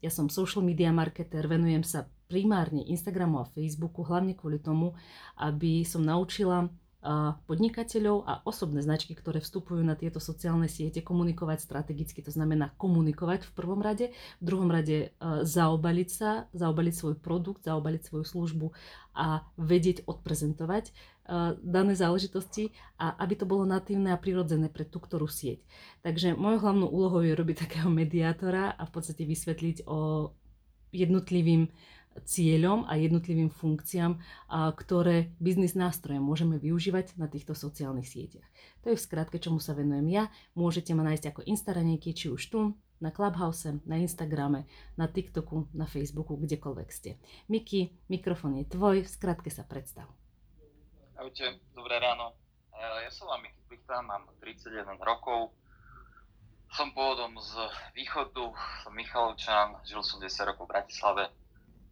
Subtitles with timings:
[0.00, 4.96] Ja som social media marketer, venujem sa primárne Instagramu a Facebooku, hlavne kvôli tomu,
[5.36, 6.72] aby som naučila
[7.50, 13.50] podnikateľov a osobné značky, ktoré vstupujú na tieto sociálne siete, komunikovať strategicky, to znamená komunikovať
[13.50, 15.10] v prvom rade, v druhom rade
[15.42, 18.66] zaobaliť sa, zaobaliť svoj produkt, zaobaliť svoju službu
[19.18, 20.94] a vedieť odprezentovať
[21.62, 25.62] dané záležitosti a aby to bolo natívne a prirodzené pre tú ktorú sieť.
[26.02, 30.30] Takže mojou hlavnou úlohou je robiť takého mediátora a v podstate vysvetliť o
[30.92, 31.70] jednotlivým
[32.28, 34.20] cieľom a jednotlivým funkciám,
[34.52, 38.46] ktoré biznis nástroje môžeme využívať na týchto sociálnych sieťach.
[38.84, 40.24] To je v skratke, čomu sa venujem ja.
[40.52, 42.60] Môžete ma nájsť ako instaranieky, či už tu,
[43.02, 47.18] na Clubhouse, na Instagrame, na TikToku, na Facebooku, kdekoľvek ste.
[47.50, 50.06] Miki, mikrofón je tvoj, v skratke sa predstav.
[51.18, 52.38] Ahojte, dobré ráno.
[52.78, 55.50] Ja som vám Miki Plichta, mám 31 rokov,
[56.72, 57.52] som pôvodom z
[57.92, 58.54] východu,
[58.86, 61.28] som Michalovčan, žil som 10 rokov v Bratislave,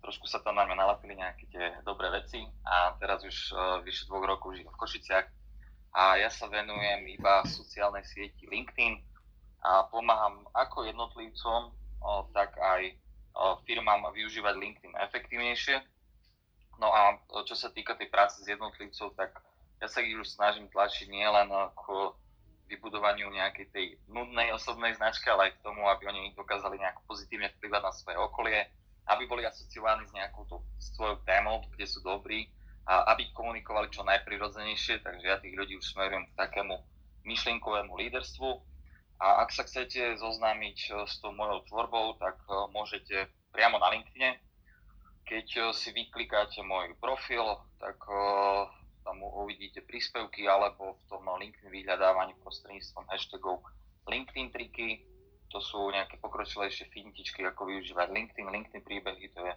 [0.00, 4.08] trošku sa tam na mňa nalapili nejaké tie dobré veci a teraz už uh, vyše
[4.08, 5.26] dvoch rokov žijem v Košiciach
[5.94, 9.00] a ja sa venujem iba sociálnej sieti LinkedIn
[9.60, 12.96] a pomáham ako jednotlivcom, uh, tak aj
[13.36, 15.76] uh, firmám využívať LinkedIn efektívnejšie.
[16.80, 19.36] No a čo sa týka tej práce s jednotlivcov, tak
[19.84, 21.82] ja sa ich už snažím tlačiť nielen k
[22.72, 27.50] vybudovaniu nejakej tej nudnej osobnej značky, ale aj k tomu, aby oni dokázali nejako pozitívne
[27.58, 28.60] vplyvať na svoje okolie,
[29.08, 32.50] aby boli asociovaní s nejakou tú svojou témou, kde sú dobrí
[32.84, 36.74] a aby komunikovali čo najprirodzenejšie, takže ja tých ľudí už smerujem k takému
[37.22, 38.50] myšlienkovému líderstvu.
[39.20, 43.92] A ak sa chcete zoznámiť e, s tou mojou tvorbou, tak e, môžete priamo na
[43.92, 44.32] LinkedIn.
[45.28, 47.44] Keď e, si vyklikáte môj profil,
[47.76, 48.00] tak
[49.04, 53.60] tam uvidíte príspevky alebo v tom LinkedIn vyhľadávaní prostredníctvom hashtagov
[54.08, 55.04] LinkedIn triky,
[55.50, 59.54] to sú nejaké pokročilejšie fintičky, ako využívať LinkedIn, LinkedIn príbehy, to je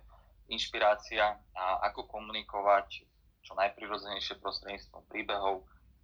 [0.50, 3.06] inšpirácia a ako komunikovať
[3.46, 5.64] čo najprirodzenejšie prostredníctvom príbehov.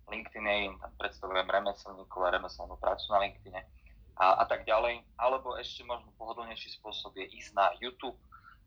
[0.09, 3.65] LinkedIn je im predstavujem remeselníkov a remeselnú prácu na LinkedIn a,
[4.41, 5.05] a tak ďalej.
[5.17, 8.17] Alebo ešte možno pohodlnejší spôsob je ísť na YouTube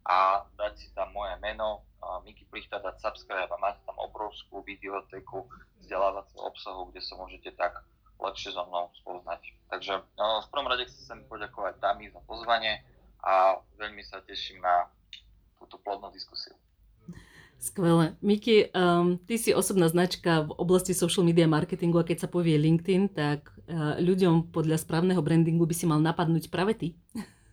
[0.02, 1.86] a dať si tam moje meno,
[2.26, 5.46] Miki Plichta, dať subscribe a máte tam obrovskú videoteku
[5.78, 7.78] vzdelávacieho obsahu, kde sa môžete tak
[8.22, 9.42] lepšie so mnou spoznať.
[9.72, 12.84] Takže no, v prvom rade chcem poďakovať Tami za pozvanie
[13.22, 14.90] a veľmi sa teším na
[15.58, 16.54] túto plodnú diskusiu.
[17.62, 18.18] Skvelé.
[18.18, 22.58] Miki, um, ty si osobná značka v oblasti social media marketingu a keď sa povie
[22.58, 26.88] LinkedIn, tak uh, ľuďom podľa správneho brandingu by si mal napadnúť práve ty.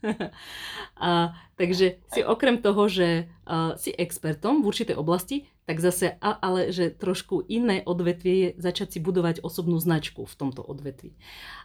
[0.98, 6.74] a, takže si okrem toho, že uh, si expertom v určitej oblasti, tak zase, ale
[6.74, 11.14] že trošku iné odvetvie je začať si budovať osobnú značku v tomto odvetví.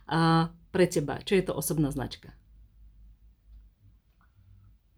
[0.05, 2.37] A pre teba, čo je to osobná značka?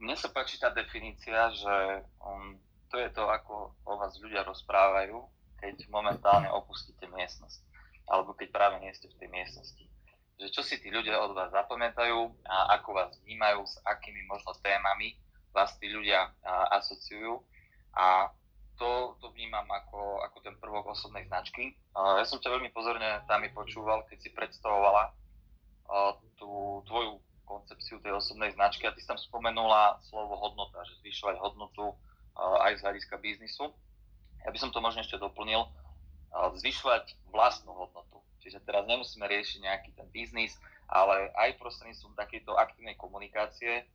[0.02, 2.58] Mne sa páči tá definícia, že um,
[2.90, 5.22] to je to, ako o vás ľudia rozprávajú,
[5.62, 7.62] keď momentálne opustíte miestnosť,
[8.10, 9.86] alebo keď práve nie ste v tej miestnosti.
[10.42, 14.50] Že čo si tí ľudia od vás zapamätajú a ako vás vnímajú, s akými možno
[14.66, 15.14] témami
[15.54, 17.38] vás tí ľudia a, asociujú.
[17.94, 18.34] A
[18.76, 21.76] to, to vnímam ako, ako ten prvok osobnej značky.
[21.97, 25.12] Ja som ťa veľmi pozorne tam počúval, keď si predstavovala
[26.37, 31.36] tú tvoju koncepciu tej osobnej značky a ty si tam spomenula slovo hodnota, že zvyšovať
[31.38, 31.94] hodnotu
[32.36, 33.72] aj z hľadiska biznisu.
[34.44, 35.65] Ja by som to možno ešte doplnil,
[36.60, 38.20] zvyšovať vlastnú hodnotu.
[38.44, 40.54] Čiže teraz nemusíme riešiť nejaký ten biznis,
[40.86, 43.88] ale aj prostredníctvom takejto aktívnej komunikácie,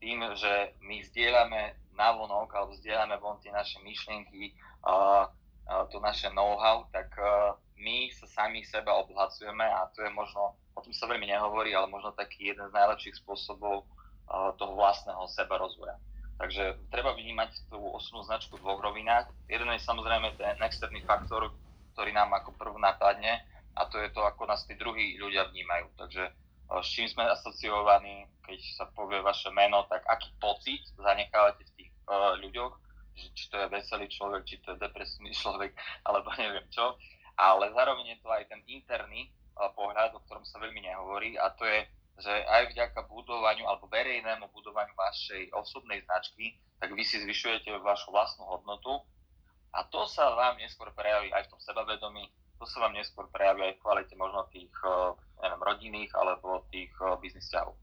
[0.00, 4.52] tým, že my zdieľame navonok alebo zdieľame von tie naše myšlienky,
[4.84, 5.26] uh,
[5.68, 10.56] uh, to naše know-how, tak uh, my sa sami seba obohacujeme a to je možno,
[10.76, 15.24] o tom sa veľmi nehovorí, ale možno taký jeden z najlepších spôsobov uh, toho vlastného
[15.32, 15.96] seba rozvoja.
[16.36, 19.32] Takže treba vnímať tú osobnú značku v dvoch rovinách.
[19.48, 21.48] Jeden je samozrejme ten externý faktor,
[21.96, 23.40] ktorý nám ako prvý napadne
[23.72, 25.96] a to je to, ako nás tí druhí ľudia vnímajú.
[25.96, 26.28] Takže
[26.66, 31.90] s čím sme asociovaní, keď sa povie vaše meno, tak aký pocit zanechávate v tých
[32.10, 32.74] uh, ľuďoch,
[33.16, 35.72] že či to je veselý človek, či to je depresívny človek,
[36.02, 36.98] alebo neviem čo.
[37.36, 41.54] Ale zároveň je to aj ten interný uh, pohľad, o ktorom sa veľmi nehovorí a
[41.54, 41.86] to je,
[42.16, 48.08] že aj vďaka budovaniu alebo verejnému budovaniu vašej osobnej značky, tak vy si zvyšujete vašu
[48.08, 49.04] vlastnú hodnotu
[49.76, 52.24] a to sa vám neskôr prejaví aj v tom sebavedomí,
[52.56, 55.12] to sa vám neskôr prejaví aj v kvalite možno tých uh,
[55.42, 57.76] neviem, rodinných alebo tých uh, biznis ťahov.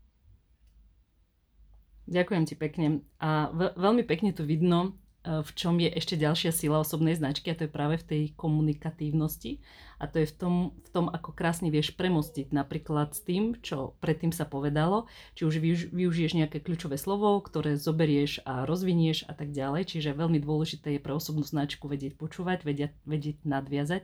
[2.03, 2.87] Ďakujem ti pekne.
[3.23, 3.47] A
[3.79, 7.71] veľmi pekne tu vidno, v čom je ešte ďalšia sila osobnej značky a to je
[7.71, 9.63] práve v tej komunikatívnosti
[9.99, 13.97] a to je v tom, v tom ako krásne vieš premostiť napríklad s tým, čo
[13.99, 15.59] predtým sa povedalo, či už
[15.91, 21.03] využiješ nejaké kľúčové slovo, ktoré zoberieš a rozvinieš a tak ďalej, čiže veľmi dôležité je
[21.03, 24.01] pre osobnú značku vedieť počúvať, vedieť, vedieť nadviazať,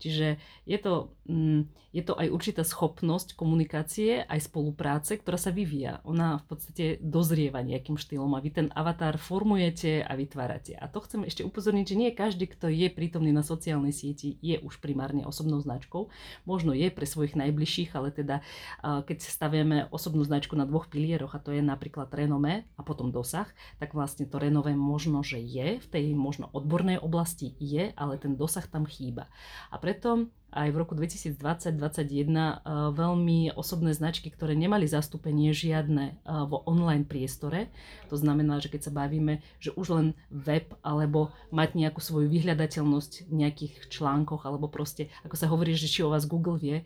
[0.00, 5.98] čiže je to, mm, je to aj určitá schopnosť komunikácie, aj spolupráce, ktorá sa vyvíja.
[6.06, 10.78] Ona v podstate dozrieva nejakým štýlom a vy ten avatar formujete a vytvárate.
[10.78, 14.62] A to chcem ešte upozorniť, že nie každý, kto je prítomný na sociálnej sieti, je
[14.62, 16.10] už primárne osobnou značkou.
[16.44, 18.42] Možno je pre svojich najbližších, ale teda
[18.82, 23.46] keď staviame osobnú značku na dvoch pilieroch, a to je napríklad renome a potom dosah,
[23.78, 28.34] tak vlastne to renové možno, že je, v tej možno odbornej oblasti je, ale ten
[28.34, 29.30] dosah tam chýba.
[29.70, 32.54] A preto aj v roku 2020-2021 eh,
[32.90, 36.16] veľmi osobné značky, ktoré nemali zastúpenie žiadne eh,
[36.46, 37.70] vo online priestore.
[38.10, 43.30] To znamená, že keď sa bavíme, že už len web alebo mať nejakú svoju vyhľadateľnosť
[43.30, 46.82] v nejakých článkoch alebo proste, ako sa hovorí, že či o vás Google vie,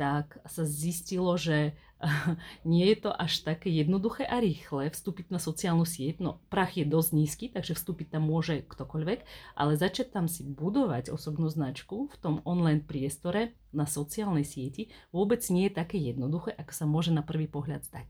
[0.00, 1.76] tak sa zistilo, že
[2.68, 6.20] nie je to až také jednoduché a rýchle vstúpiť na sociálnu sieť.
[6.20, 9.18] No, prach je dosť nízky, takže vstúpiť tam môže ktokoľvek,
[9.56, 15.42] ale začať tam si budovať osobnú značku v tom online priestore na sociálnej sieti vôbec
[15.48, 18.06] nie je také jednoduché, ako sa môže na prvý pohľad zdať.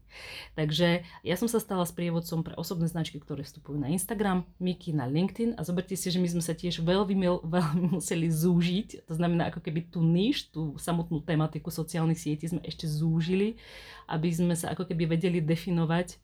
[0.57, 5.05] Takže ja som sa stala sprievodcom pre osobné značky, ktoré vstupujú na Instagram, Miky na
[5.05, 7.17] LinkedIn a zoberte si, že my sme sa tiež veľmi,
[7.57, 12.65] veľmi museli zúžiť, to znamená ako keby tú níž, tú samotnú tematiku sociálnych sietí sme
[12.65, 13.61] ešte zúžili
[14.09, 16.19] aby sme sa ako keby vedeli definovať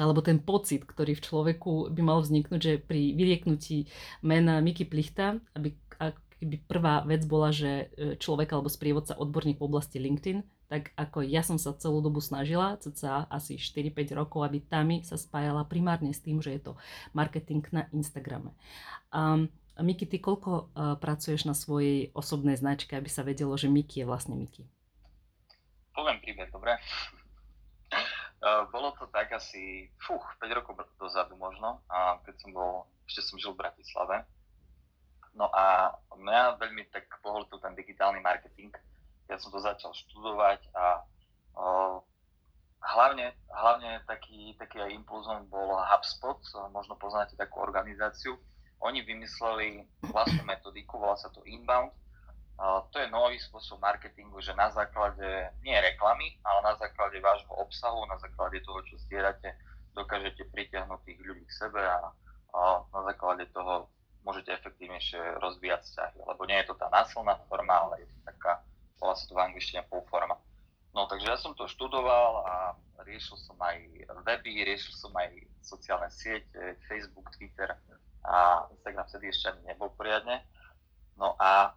[0.00, 3.92] alebo ten pocit, ktorý v človeku by mal vzniknúť, že pri vyrieknutí
[4.24, 5.76] mena Miky Plichta, aby
[6.42, 11.22] keby prvá vec bola, že e, človek alebo sprievodca odborník v oblasti LinkedIn, tak ako
[11.22, 16.10] ja som sa celú dobu snažila, cca asi 4-5 rokov, aby Tami sa spájala primárne
[16.10, 16.72] s tým, že je to
[17.14, 18.50] marketing na Instagrame.
[19.14, 24.02] Um, Miki, ty koľko uh, pracuješ na svojej osobnej značke, aby sa vedelo, že Miki
[24.02, 24.66] je vlastne Miki?
[25.92, 26.76] Poviem príbeh, dobre?
[28.40, 32.72] Uh, bolo to tak asi, fuch, 5 rokov dozadu možno, a keď som bol,
[33.06, 34.24] ešte som žil v Bratislave.
[35.32, 38.72] No a mňa veľmi tak pohltil ten digitálny marketing.
[39.32, 41.00] Ja som to začal študovať a
[41.56, 41.96] uh,
[42.82, 46.42] hlavne, hlavne taký, taký aj impulzom bol HubSpot,
[46.74, 48.36] možno poznáte takú organizáciu.
[48.82, 51.94] Oni vymysleli vlastnú metodiku, volá sa to Inbound,
[52.92, 58.06] to je nový spôsob marketingu, že na základe nie reklamy, ale na základe vášho obsahu,
[58.06, 59.50] na základe toho, čo zdieľate,
[59.96, 62.12] dokážete pritiahnuť tých ľudí k sebe a,
[62.54, 62.60] a
[62.92, 63.88] na základe toho
[64.22, 66.18] môžete efektívnejšie rozvíjať vzťahy.
[66.22, 68.62] Lebo nie je to tá násilná forma, ale je to taká,
[69.02, 70.38] volá sa to v angličtine forma.
[70.92, 72.54] No takže ja som to študoval a
[73.02, 73.80] riešil som aj
[74.28, 75.32] weby, riešil som aj
[75.64, 77.72] sociálne siete, Facebook, Twitter
[78.22, 80.44] a Instagram vtedy ešte ani nebol poriadne.
[81.16, 81.72] No a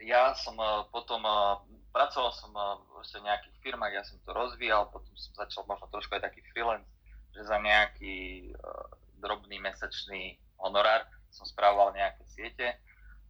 [0.00, 1.54] ja som eh, potom, eh,
[1.92, 6.16] pracoval som eh, v nejakých firmách, ja som to rozvíjal, potom som začal možno trošku
[6.16, 6.88] aj taký freelance,
[7.32, 8.52] že za nejaký
[9.20, 12.66] drobný mesačný honorár som spravoval nejaké siete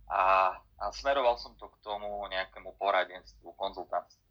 [0.07, 4.23] a, a smeroval som to k tomu nejakému poradenstvu, konzultácii.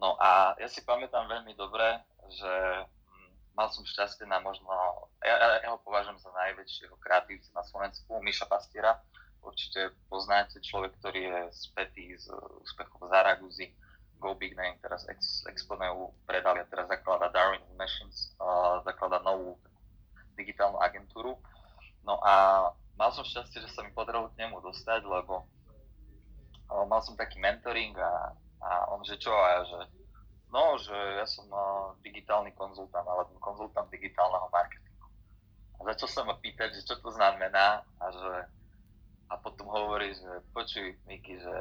[0.00, 2.00] No a ja si pamätám veľmi dobre,
[2.32, 2.52] že
[2.88, 4.72] hm, mal som šťastie na možno,
[5.20, 9.00] ja, ja ho považujem za najväčšieho kreatívca na Slovensku, Miša Pastiera,
[9.46, 12.28] určite poznáte, človek, ktorý je spätý z
[12.66, 13.70] úspechov Zaraguzy,
[14.18, 19.54] Go Big Name, teraz Ex, Exponeu predali a teraz zaklada Darwin Machines, uh, zaklada novú
[20.34, 21.38] digitálnu agentúru.
[22.02, 25.44] No a mal som šťastie, že sa mi podarilo k nemu dostať, lebo
[26.72, 28.32] uh, mal som taký mentoring a,
[28.64, 29.80] a on, že čo, a ja, že
[30.50, 35.06] no, že ja som uh, digitálny konzultant, alebo konzultant digitálneho marketingu.
[35.76, 38.32] A začal sa ma pýtať, že čo to znamená a že
[39.30, 41.56] a potom hovorí, že počuj, Miki, že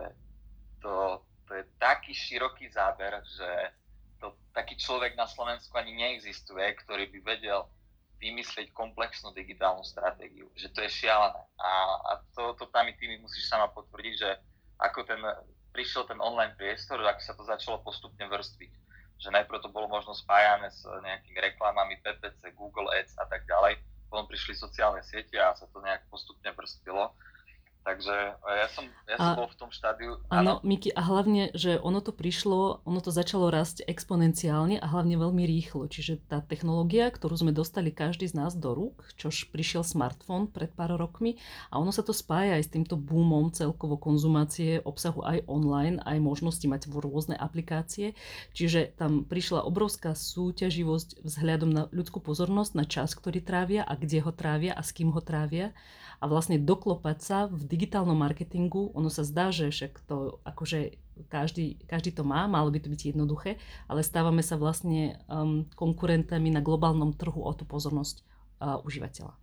[0.82, 3.50] to, to je taký široký záber, že
[4.22, 7.66] to, taký človek na Slovensku ani neexistuje, ktorý by vedel
[8.22, 10.48] vymyslieť komplexnú digitálnu stratégiu.
[10.56, 11.42] Že to je šialené.
[11.60, 14.30] A, a to, to tam ty mi musíš sama potvrdiť, že
[14.80, 15.20] ako ten,
[15.76, 18.72] prišiel ten online priestor, ako sa to začalo postupne vrstviť.
[19.20, 23.80] Že najprv to bolo možno spájane s nejakými reklamami PPC, Google Ads a tak ďalej.
[24.08, 27.12] Potom prišli sociálne siete a sa to nejak postupne vrstvilo
[27.86, 30.18] Takže ja som, ja som A- bol v tom štádiu.
[30.34, 35.22] Áno, Miki, a hlavne, že ono to prišlo, ono to začalo rásť exponenciálne a hlavne
[35.22, 35.86] veľmi rýchlo.
[35.86, 40.74] Čiže tá technológia, ktorú sme dostali každý z nás do rúk, čož prišiel smartfón pred
[40.74, 41.38] pár rokmi
[41.70, 46.18] a ono sa to spája aj s týmto boomom celkovo konzumácie obsahu aj online, aj
[46.18, 48.18] možnosti mať rôzne aplikácie.
[48.58, 54.26] Čiže tam prišla obrovská súťaživosť vzhľadom na ľudskú pozornosť, na čas, ktorý trávia a kde
[54.26, 55.70] ho trávia a s kým ho trávia
[56.20, 61.00] a vlastne doklopať sa v digitálnom marketingu, ono sa zdá, že však to akože
[61.32, 63.56] každý, každý to má, malo by to byť jednoduché,
[63.88, 68.22] ale stávame sa vlastne um, konkurentami na globálnom trhu o tú pozornosť
[68.60, 69.34] uh, užívateľa.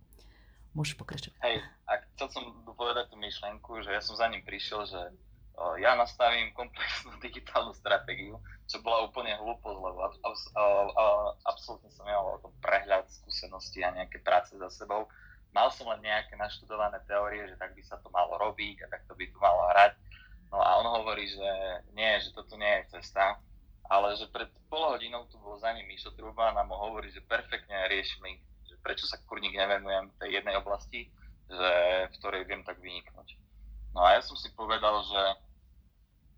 [0.73, 1.37] Môžeš pokračovať.
[1.41, 5.01] Hej, a chcel som povedať tú myšlenku, že ja som za ním prišiel, že
[5.53, 10.99] o, ja nastavím komplexnú digitálnu stratégiu, čo bola úplne hlúposť, lebo ab, ab, ab,
[11.45, 15.05] absolútne som nemal o tom prehľad skúsenosti a nejaké práce za sebou.
[15.53, 19.13] Mal som len nejaké naštudované teórie, že tak by sa to malo robiť a takto
[19.13, 19.93] by to malo hrať.
[20.49, 21.49] No a on hovorí, že
[21.93, 23.37] nie, že toto nie je cesta,
[23.89, 27.21] ale že pred pol hodinou tu bol za ním Mišo Truban a mu hovorí, že
[27.25, 31.09] perfektne riešili, že prečo sa kurník nevenujem tej jednej oblasti,
[31.49, 31.69] že,
[32.09, 33.37] v ktorej viem tak vyniknúť.
[33.93, 35.21] No a ja som si povedal, že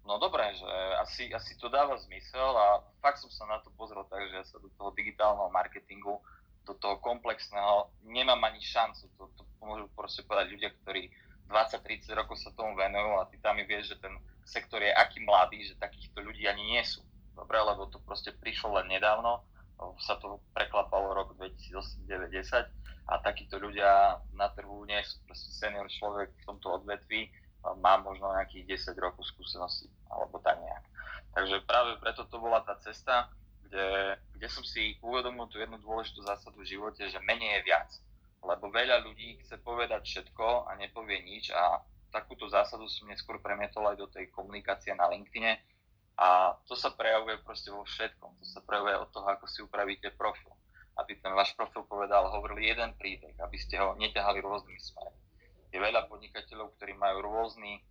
[0.04, 4.04] no dobré, že asi, asi to dáva zmysel a fakt som sa na to pozrel
[4.12, 6.20] tak, že ja sa do toho digitálneho marketingu
[6.66, 11.14] do toho komplexného, nemám ani šancu, to, to môžu proste povedať ľudia, ktorí
[11.48, 14.14] 20-30 rokov sa tomu venujú a ty tam vieš, že ten
[14.46, 17.06] sektor je aký mladý, že takýchto ľudí ani nie sú.
[17.38, 19.46] Dobre, lebo to proste prišlo len nedávno,
[20.00, 25.20] sa to preklapalo rok 2008-2010 a takíto ľudia na trhu nie sú.
[25.28, 27.30] Proste senior človek v tomto odvetví
[27.82, 30.86] má možno nejakých 10 rokov skúseností, alebo tak nejak.
[31.36, 33.28] Takže práve preto to bola tá cesta,
[33.68, 37.90] kde, kde som si uvedomil tú jednu dôležitú zásadu v živote, že menej je viac.
[38.46, 41.82] Lebo veľa ľudí chce povedať všetko a nepovie nič a
[42.14, 45.60] takúto zásadu som neskôr premietol aj do tej komunikácie na LinkedIne
[46.16, 48.40] a to sa prejavuje proste vo všetkom.
[48.40, 50.56] To sa prejavuje od toho, ako si upravíte profil.
[50.96, 55.22] Aby ten váš profil povedal, hovorili jeden príbeh, aby ste ho neťahali rôznymi smermi.
[55.76, 57.84] Je veľa podnikateľov, ktorí majú rôzny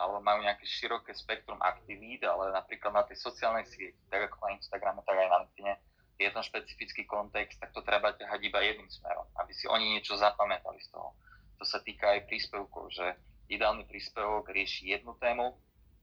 [0.00, 4.56] alebo majú nejaké široké spektrum aktivít, ale napríklad na tej sociálnej sieti, tak ako na
[4.56, 5.76] Instagrame, tak aj na LinkedIn,
[6.20, 10.16] je tam špecifický kontext, tak to treba ťahať iba jedným smerom, aby si oni niečo
[10.16, 11.12] zapamätali z toho.
[11.60, 13.16] To sa týka aj príspevkov, že
[13.52, 15.52] ideálny príspevok rieši jednu tému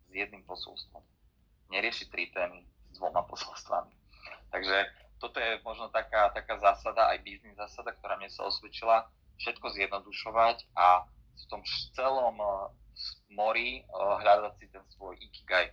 [0.10, 1.02] s jedným posolstvom.
[1.74, 3.94] Nerieši tri témy s dvoma posolstvami.
[4.54, 4.78] Takže
[5.18, 10.66] toto je možno taká, taká zásada, aj biznis zásada, ktorá mne sa osvedčila, všetko zjednodušovať
[10.78, 11.06] a
[11.38, 11.62] v tom
[11.94, 12.38] celom
[13.34, 15.72] mori hľadať si ten svoj ikigai.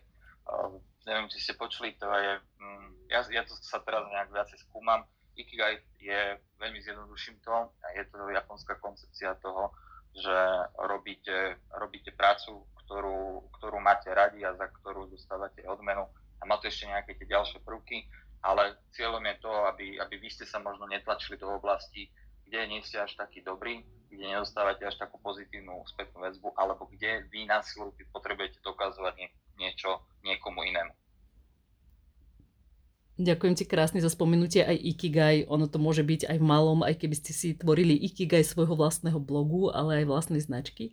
[1.04, 5.04] Neviem, či ste počuli, to je, mm, ja, ja to sa teraz nejak viacej skúmam,
[5.37, 9.73] ikigai je, veľmi zjednoduším to, je to japonská koncepcia toho,
[10.14, 10.38] že
[10.78, 16.07] robíte, robíte prácu, ktorú, ktorú máte radi a za ktorú dostávate odmenu
[16.38, 18.07] a má to ešte nejaké tie ďalšie prvky,
[18.45, 22.12] ale cieľom je to, aby, aby vy ste sa možno netlačili do oblasti,
[22.45, 23.81] kde nie ste až taký dobrý,
[24.14, 29.28] kde nedostávate až takú pozitívnu spätnú väzbu, alebo kde vy na silu potrebujete dokazovať nie,
[29.59, 30.94] niečo niekomu inému.
[33.14, 35.47] Ďakujem ti krásne za spomenutie aj Ikigai.
[35.47, 39.23] Ono to môže byť aj v malom, aj keby ste si tvorili Ikigai svojho vlastného
[39.23, 40.90] blogu, ale aj vlastnej značky.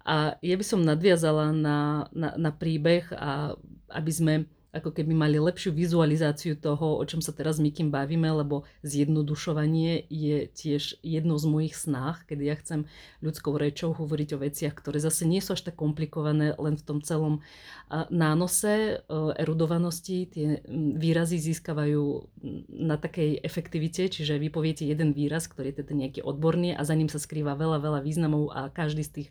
[0.00, 3.52] A ja by som nadviazala na, na, na príbeh, a
[3.92, 4.34] aby sme
[4.68, 10.04] ako keby mali lepšiu vizualizáciu toho, o čom sa teraz my kým bavíme, lebo zjednodušovanie
[10.12, 12.84] je tiež jedno z mojich snách, kedy ja chcem
[13.24, 17.00] ľudskou rečou hovoriť o veciach, ktoré zase nie sú až tak komplikované len v tom
[17.00, 17.40] celom
[18.12, 19.00] nánose,
[19.40, 20.28] erudovanosti.
[20.28, 20.60] Tie
[21.00, 22.28] výrazy získavajú
[22.68, 26.92] na takej efektivite, čiže vy poviete jeden výraz, ktorý je teda nejaký odborný a za
[26.92, 29.28] ním sa skrýva veľa, veľa významov a každý z tých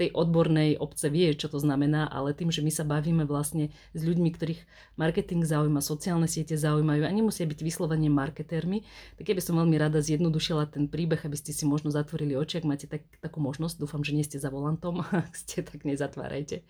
[0.00, 4.00] tej odbornej obce vie, čo to znamená, ale tým, že my sa bavíme vlastne s
[4.00, 4.60] ľuďmi, ktorých
[4.96, 8.88] marketing zaujíma, sociálne siete zaujímajú a nemusia byť vyslovene marketérmi,
[9.20, 12.64] tak ja by som veľmi rada zjednodušila ten príbeh, aby ste si možno zatvorili oči,
[12.64, 13.76] ak máte tak, takú možnosť.
[13.76, 16.64] Dúfam, že nie ste za volantom, ak ste, tak nezatvárajte.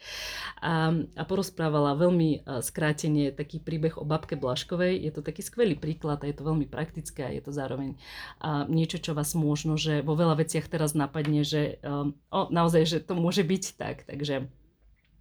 [0.58, 4.98] A, a porozprávala veľmi skrátenie taký príbeh o babke Blaškovej.
[4.98, 7.94] Je to taký skvelý príklad a je to veľmi praktické a je to zároveň
[8.40, 12.82] a niečo, čo vás možno, že vo veľa veciach teraz napadne, že um, o, naozaj,
[12.88, 14.48] že to môže byť tak, takže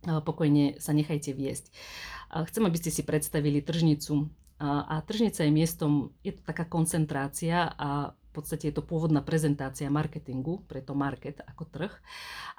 [0.07, 1.75] pokojne sa nechajte viesť.
[2.31, 4.31] Chcem, aby ste si predstavili tržnicu.
[4.59, 9.87] A tržnica je miestom, je to taká koncentrácia a v podstate je to pôvodná prezentácia
[9.89, 11.93] marketingu, preto market ako trh.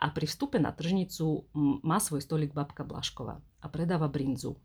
[0.00, 1.44] A pri vstupe na tržnicu
[1.84, 4.56] má svoj stolik babka Blaškova a predáva brinzu.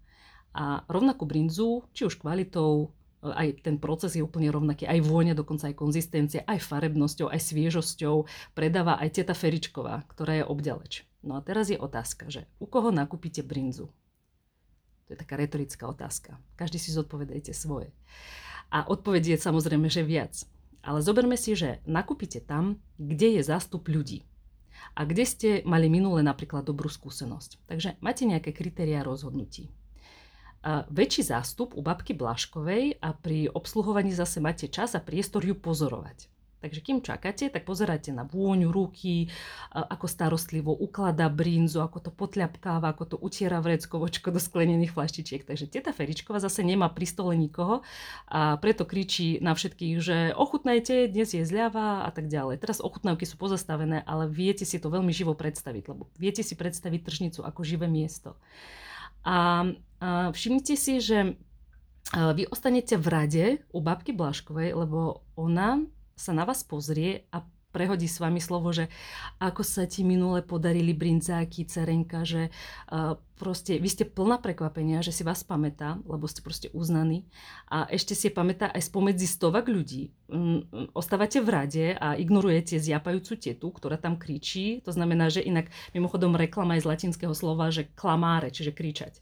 [0.55, 2.95] A rovnakú brinzu, či už kvalitou,
[3.31, 8.27] aj ten proces je úplne rovnaký, aj vôňa, dokonca aj konzistencia, aj farebnosťou, aj sviežosťou
[8.53, 11.07] predáva aj teta Feričková, ktorá je obďaleč.
[11.25, 13.89] No a teraz je otázka, že u koho nakúpite brinzu?
[15.05, 16.37] To je taká retorická otázka.
[16.57, 17.93] Každý si zodpovedajte svoje.
[18.73, 20.33] A odpoveď je samozrejme, že viac.
[20.81, 24.25] Ale zoberme si, že nakúpite tam, kde je zástup ľudí.
[24.93, 27.69] A kde ste mali minule napríklad dobrú skúsenosť.
[27.69, 29.69] Takže máte nejaké kritériá rozhodnutí.
[30.65, 35.53] A väčší zástup u babky Blaškovej a pri obsluhovaní zase máte čas a priestor ju
[35.53, 36.33] pozorovať.
[36.65, 39.29] Takže kým čakáte, tak pozeráte na vôňu ruky,
[39.69, 45.45] ako starostlivo ukladá brinzu, ako to potľapkáva, ako to utiera vreckovočko do sklenených flaštičiek.
[45.45, 47.85] Takže teta Feričková zase nemá pri stole nikoho
[48.25, 52.57] a preto kričí na všetkých, že ochutnajte, dnes je zľava a tak ďalej.
[52.57, 57.05] Teraz ochutnávky sú pozastavené, ale viete si to veľmi živo predstaviť, lebo viete si predstaviť
[57.05, 58.33] tržnicu ako živé miesto.
[59.21, 59.69] A
[60.33, 61.39] všimnite si, že
[62.13, 65.81] vy ostanete v rade u babky Blaškovej, lebo ona
[66.13, 67.41] sa na vás pozrie a
[67.75, 68.87] prehodí s vami slovo, že
[69.43, 72.47] ako sa ti minule podarili brinzáky, cerenka, že
[73.35, 77.27] proste vy ste plná prekvapenia, že si vás pamätá, lebo ste proste uznaní
[77.67, 80.15] a ešte si pamätá aj spomedzi stovak ľudí.
[80.31, 80.63] Um,
[80.95, 84.79] ostávate v rade a ignorujete zjapajúcu tetu, ktorá tam kričí.
[84.87, 89.19] To znamená, že inak mimochodom reklama je z latinského slova, že klamáre, čiže kričať.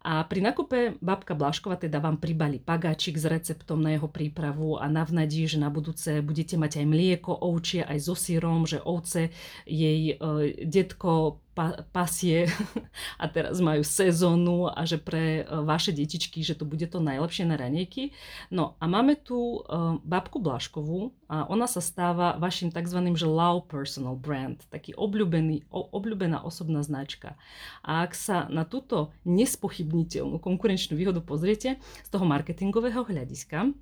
[0.00, 4.88] A pri nakupe babka Blaškova teda vám pribali pagáčik s receptom na jeho prípravu a
[4.88, 9.28] navnadí, že na budúce budete mať aj mlieko, ovčie, aj so sírom, že ovce
[9.68, 10.24] jej e,
[10.64, 12.48] detko pa, pasie
[13.22, 17.44] a teraz majú sezónu a že pre e, vaše detičky, že to bude to najlepšie
[17.44, 18.16] na ranejky.
[18.48, 22.96] No a máme tu uh, babku Blaškovú a ona sa stáva vašim tzv.
[23.12, 27.36] že love personal brand, taký obľúbený, obľúbená osobná značka.
[27.84, 33.76] A ak sa na túto nespochybniteľnú konkurenčnú výhodu pozriete z toho marketingového hľadiska,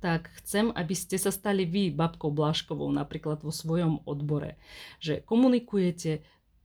[0.00, 4.60] tak chcem, aby ste sa stali vy babkou Blaškovou napríklad vo svojom odbore.
[5.00, 6.20] Že komunikujete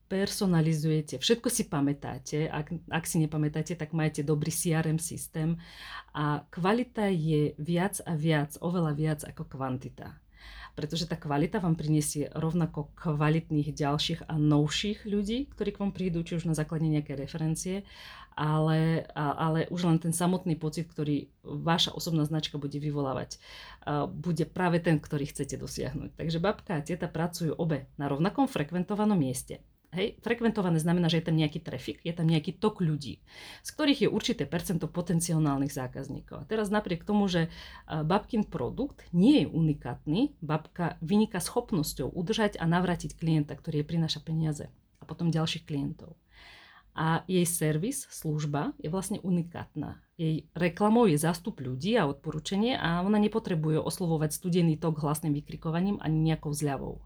[0.05, 5.57] personalizujete, všetko si pamätáte, ak, ak si nepamätáte, tak majte dobrý CRM systém
[6.13, 10.13] a kvalita je viac a viac, oveľa viac ako kvantita.
[10.75, 16.19] Pretože tá kvalita vám prinesie rovnako kvalitných ďalších a novších ľudí, ktorí k vám prídu,
[16.19, 17.87] či už na základe nejaké referencie,
[18.35, 23.39] ale, ale už len ten samotný pocit, ktorý vaša osobná značka bude vyvolávať,
[24.11, 26.19] bude práve ten, ktorý chcete dosiahnuť.
[26.19, 29.63] Takže babka a teta pracujú obe na rovnakom frekventovanom mieste
[29.95, 33.23] Hej, frekventované znamená, že je tam nejaký trafik, je tam nejaký tok ľudí,
[33.63, 36.43] z ktorých je určité percento potenciálnych zákazníkov.
[36.43, 37.47] A teraz napriek tomu, že
[37.87, 44.19] babkin produkt nie je unikátny, babka vyniká schopnosťou udržať a navrátiť klienta, ktorý jej prináša
[44.19, 44.67] peniaze
[44.99, 46.19] a potom ďalších klientov.
[46.95, 49.99] A jej servis, služba je vlastne unikátna.
[50.15, 55.99] Jej reklamou je zástup ľudí a odporúčanie a ona nepotrebuje oslovovať studený tok hlasným vykrikovaním
[55.99, 57.03] ani nejakou zľavou.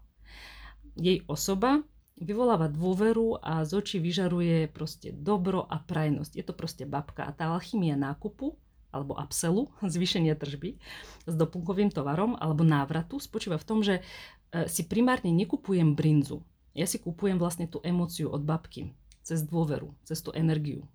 [0.94, 1.86] Jej osoba
[2.20, 6.32] vyvoláva dôveru a z očí vyžaruje proste dobro a prajnosť.
[6.36, 7.24] Je to proste babka.
[7.24, 8.54] A tá alchymia nákupu
[8.92, 10.76] alebo upsellu, zvýšenia tržby
[11.24, 14.04] s doplnkovým tovarom alebo návratu spočíva v tom, že
[14.52, 16.44] e, si primárne nekupujem brinzu.
[16.76, 20.86] Ja si kupujem vlastne tú emóciu od babky cez dôveru, cez tú energiu.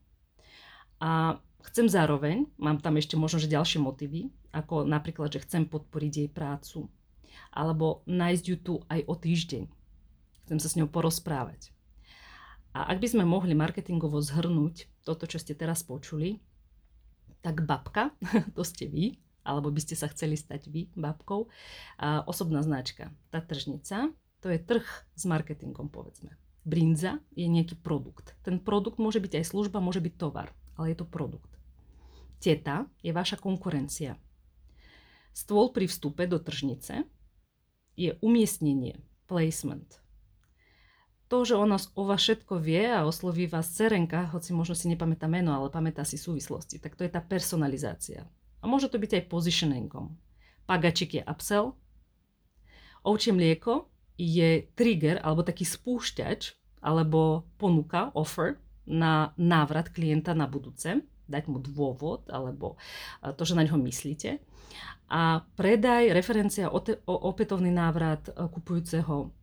[1.04, 6.14] A chcem zároveň, mám tam ešte možno že ďalšie motivy, ako napríklad, že chcem podporiť
[6.16, 6.88] jej prácu,
[7.52, 9.64] alebo nájsť ju tu aj o týždeň,
[10.46, 11.74] Chcem sa s ňou porozprávať.
[12.76, 16.44] A ak by sme mohli marketingovo zhrnúť toto, čo ste teraz počuli,
[17.42, 18.14] tak babka,
[18.56, 21.50] to ste vy, alebo by ste sa chceli stať vy babkou,
[21.98, 23.10] a osobná značka.
[23.34, 24.86] Tá tržnica, to je trh
[25.18, 26.38] s marketingom, povedzme.
[26.62, 28.38] Brinza je nejaký produkt.
[28.46, 31.50] Ten produkt môže byť aj služba, môže byť tovar, ale je to produkt.
[32.38, 34.18] Teta je vaša konkurencia.
[35.34, 37.06] Stôl pri vstupe do tržnice
[37.98, 40.05] je umiestnenie, placement
[41.26, 45.26] to, že ona o vás všetko vie a osloví vás cerenka, hoci možno si nepamätá
[45.26, 48.30] meno, ale pamätá si súvislosti, tak to je tá personalizácia.
[48.62, 50.14] A môže to byť aj positioningom.
[50.66, 51.78] Pagačik je upsell,
[53.06, 61.02] ovčie mlieko je trigger alebo taký spúšťač alebo ponuka, offer na návrat klienta na budúce,
[61.26, 62.78] dať mu dôvod alebo
[63.34, 64.38] to, že na ňo myslíte.
[65.10, 66.70] A predaj, referencia,
[67.06, 69.34] opätovný návrat kupujúceho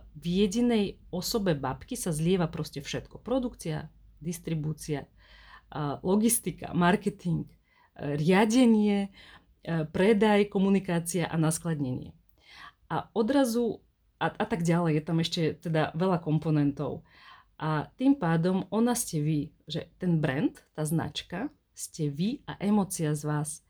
[0.00, 3.18] v jedinej osobe babky sa zlieva proste všetko.
[3.18, 3.90] Produkcia,
[4.22, 5.10] distribúcia,
[6.06, 7.50] logistika, marketing,
[7.98, 9.10] riadenie,
[9.66, 12.14] predaj, komunikácia a naskladnenie.
[12.86, 13.82] A odrazu
[14.22, 17.02] a, a tak ďalej, je tam ešte teda veľa komponentov.
[17.58, 23.12] A tým pádom ona ste vy, že ten brand, tá značka, ste vy a emocia
[23.12, 23.66] z vás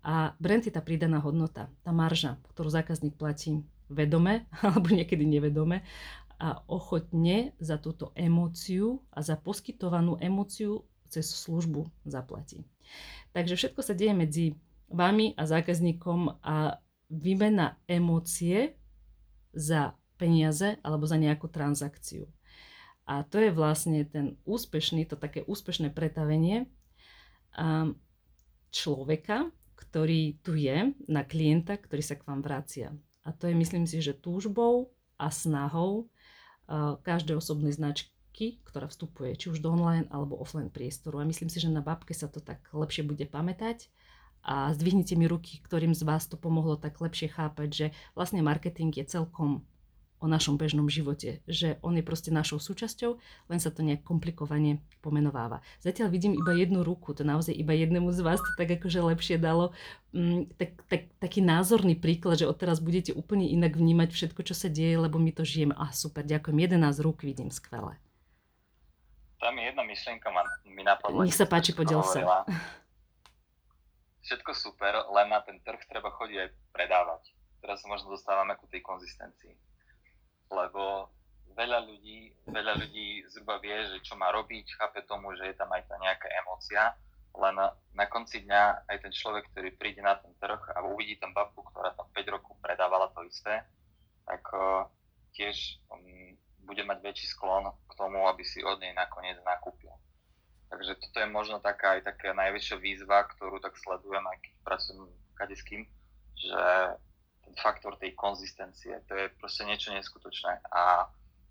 [0.00, 3.60] A brand je tá pridaná hodnota, tá marža, ktorú zákazník platí
[3.90, 5.82] vedome alebo niekedy nevedome
[6.40, 12.64] a ochotne za túto emóciu a za poskytovanú emóciu cez službu zaplatí.
[13.36, 14.44] Takže všetko sa deje medzi
[14.88, 16.80] vami a zákazníkom a
[17.12, 18.78] výmena emócie
[19.52, 22.24] za peniaze alebo za nejakú transakciu.
[23.04, 26.70] A to je vlastne ten úspešný, to také úspešné pretavenie
[28.70, 32.94] človeka, ktorý tu je, na klienta, ktorý sa k vám vracia.
[33.24, 36.08] A to je, myslím si, že túžbou a snahou
[37.04, 41.20] každej osobnej značky, ktorá vstupuje či už do online alebo offline priestoru.
[41.20, 43.90] A myslím si, že na babke sa to tak lepšie bude pamätať
[44.40, 48.94] a zdvihnite mi ruky, ktorým z vás to pomohlo tak lepšie chápať, že vlastne marketing
[48.96, 49.68] je celkom
[50.20, 53.16] o našom bežnom živote, že on je proste našou súčasťou,
[53.48, 55.64] len sa to nejak komplikovane pomenováva.
[55.80, 59.36] Zatiaľ vidím iba jednu ruku, to naozaj iba jednému z vás to tak akože lepšie
[59.40, 59.72] dalo
[60.12, 64.68] mm, tak, tak, taký názorný príklad, že odteraz budete úplne inak vnímať všetko, čo sa
[64.68, 65.72] deje, lebo my to žijeme.
[65.72, 67.96] A super, ďakujem, 11 rúk vidím, skvelé.
[69.40, 71.24] Tam je jedna myšlienka, ma, mi napadla.
[71.24, 72.44] Nech sa páči, podiel sa.
[74.28, 77.32] Všetko super, len na ten trh treba chodiť aj predávať.
[77.64, 79.69] Teraz sa možno dostávame ku tej konzistencii
[80.50, 81.08] lebo
[81.54, 85.70] veľa ľudí, veľa ľudí zhruba vie, že čo má robiť, chápe tomu, že je tam
[85.70, 86.94] aj tá nejaká emócia,
[87.30, 91.14] len na, na konci dňa aj ten človek, ktorý príde na ten trh a uvidí
[91.22, 93.62] tam babku, ktorá tam 5 rokov predávala to isté,
[94.26, 94.86] tak uh,
[95.34, 96.34] tiež um,
[96.66, 99.94] bude mať väčší sklon k tomu, aby si od nej nakoniec nakúpil.
[100.70, 105.02] Takže toto je možno taká aj taká najväčšia výzva, ktorú tak sledujem, aj keď pracujem
[105.34, 105.82] kadeským,
[106.38, 106.62] že
[107.58, 109.02] faktor tej konzistencie.
[109.08, 111.08] To je proste niečo neskutočné a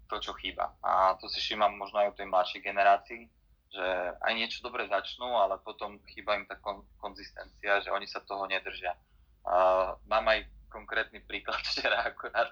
[0.10, 0.74] to, čo chýba.
[0.82, 3.24] A to si všímam možno aj u tej mladšej generácii,
[3.70, 3.86] že
[4.26, 8.50] aj niečo dobre začnú, ale potom chýba im tá kon- konzistencia, že oni sa toho
[8.50, 8.98] nedržia.
[9.46, 12.50] Uh, mám aj konkrétny príklad včera akorát.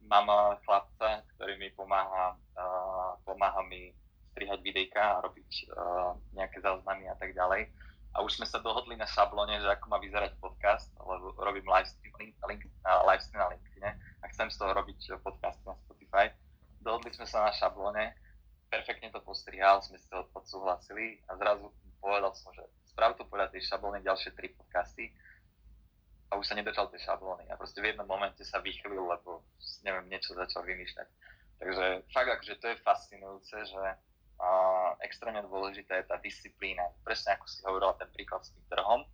[0.00, 0.32] Mám
[0.64, 3.92] chlapca, ktorý mi pomáha, uh, pomáha mi
[4.32, 7.68] strihať videjka a robiť uh, nejaké záznamy a tak ďalej
[8.10, 12.14] a už sme sa dohodli na šablone, že ako má vyzerať podcast, lebo robím livestream,
[12.18, 16.28] link, link, uh, livestream na LinkedIn a chcem z toho robiť podcast na Spotify.
[16.84, 18.12] Dohodli sme sa na šablone,
[18.68, 23.48] perfektne to postrihal, sme si to odsúhlasili a zrazu povedal som, že sprav to podľa
[23.52, 25.12] tej šablony ďalšie tri podcasty
[26.28, 29.44] a už sa nedržal tej šablóny a proste v jednom momente sa vychylil, lebo
[29.84, 31.08] neviem, niečo začal vymýšľať.
[31.60, 33.84] Takže fakt akože to je fascinujúce, že
[34.40, 34.48] a
[35.04, 36.88] extrémne dôležitá je tá disciplína.
[37.04, 39.04] Presne ako si hovorila ten príklad s tým trhom,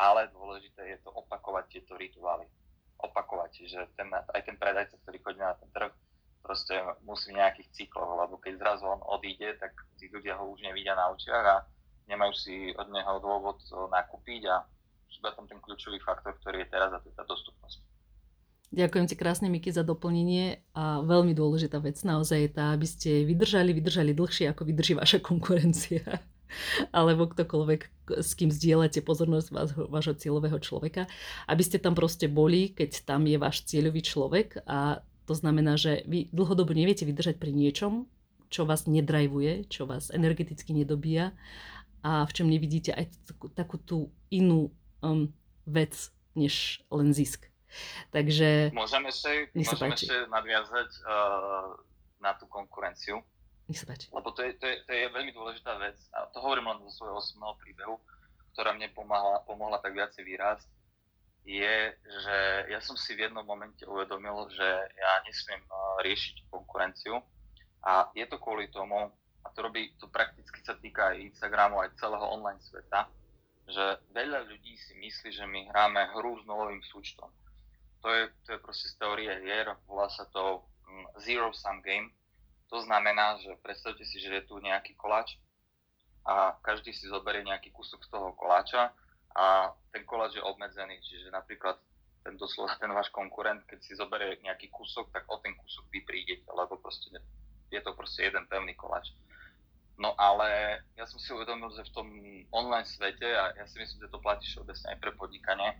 [0.00, 2.48] ale dôležité je to opakovať tieto rituály.
[2.96, 5.92] Opakovať, že ten, aj ten predajca, ktorý chodí na ten trh,
[6.40, 6.76] proste
[7.14, 10.98] musí v nejakých cykloch, lebo keď zrazu on odíde, tak tí ľudia ho už nevidia
[10.98, 11.56] na očiach a
[12.10, 13.62] nemajú si od neho dôvod
[13.94, 14.66] nakúpiť a
[15.14, 17.80] iba tam ten kľúčový faktor, ktorý je teraz a to je tá dostupnosť.
[18.74, 21.94] Ďakujem ti krásne, Miky, za doplnenie a veľmi dôležitá vec.
[22.02, 26.02] Naozaj je tá, aby ste vydržali, vydržali dlhšie, ako vydrží vaša konkurencia.
[26.98, 27.80] Alebo ktokoľvek,
[28.18, 31.06] s kým zdieľate pozornosť vás, vášho cieľového človeka,
[31.46, 36.04] aby ste tam proste boli, keď tam je váš cieľový človek a to znamená, že
[36.04, 38.04] vy dlhodobo neviete vydržať pri niečom,
[38.52, 41.32] čo vás nedrajvuje, čo vás energeticky nedobíja
[42.04, 44.68] a v čom nevidíte aj takú, takú tú inú
[45.00, 45.32] um,
[45.64, 47.48] vec, než len zisk.
[48.14, 48.70] Takže...
[48.76, 51.74] Môžeme ešte, môžem ešte nadviazať uh,
[52.22, 53.24] na tú konkurenciu.
[53.66, 54.12] Nech sa páči.
[54.12, 55.96] Lebo to je, to, je, to je veľmi dôležitá vec.
[56.12, 57.96] A to hovorím len zo svojho osobného príbehu,
[58.52, 60.68] ktorá mne pomáhla, pomohla tak viacej vyrásť
[61.44, 62.36] je, že
[62.72, 65.76] ja som si v jednom momente uvedomil, že ja nesmiem eh,
[66.08, 67.20] riešiť konkurenciu
[67.84, 69.12] a je to kvôli tomu,
[69.44, 73.12] a to robí, to prakticky sa týka aj Instagramu, aj celého online sveta,
[73.68, 77.28] že veľa ľudí si myslí, že my hráme hru s nulovým súčtom
[78.04, 82.12] to je, to je proste z teórie hier, volá sa to um, Zero Sum Game.
[82.68, 85.40] To znamená, že predstavte si, že je tu nejaký koláč
[86.28, 88.92] a každý si zoberie nejaký kúsok z toho koláča
[89.34, 91.78] a ten koláč je obmedzený, čiže napríklad
[92.24, 96.00] ten doslova ten váš konkurent, keď si zoberie nejaký kúsok, tak o ten kúsok vy
[96.06, 97.12] prídete, lebo proste
[97.68, 99.12] je to proste jeden pevný koláč.
[99.94, 102.08] No ale ja som si uvedomil, že v tom
[102.50, 105.70] online svete, a ja si myslím, že to platí všeobecne aj pre podnikanie,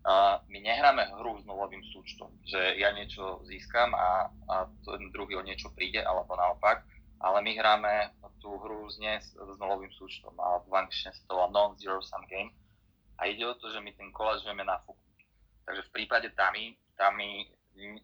[0.00, 5.36] a my nehráme hru s nulovým súčtom, že ja niečo získam a, a ten druhý
[5.36, 6.88] o niečo príde, alebo naopak,
[7.20, 7.92] ale my hráme
[8.40, 8.96] tú hru s,
[9.36, 12.48] s nulovým súčtom a v angličtine sa to non-zero sum game
[13.20, 15.18] a ide o to, že my ten koláč vieme nafúknuť.
[15.68, 17.44] Takže v prípade Tami, Tami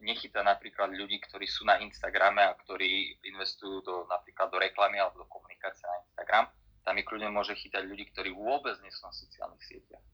[0.05, 5.25] nechytá napríklad ľudí, ktorí sú na Instagrame a ktorí investujú do, napríklad do reklamy alebo
[5.25, 6.45] do komunikácie na Instagram.
[6.87, 10.05] Tam kľudne môže chytať ľudí, ktorí vôbec nie sú na sociálnych sieťach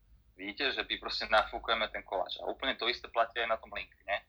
[0.42, 2.42] vidíte, že my proste nafúkujeme ten koláč.
[2.42, 4.26] A úplne to isté platí aj na tom LinkedIne.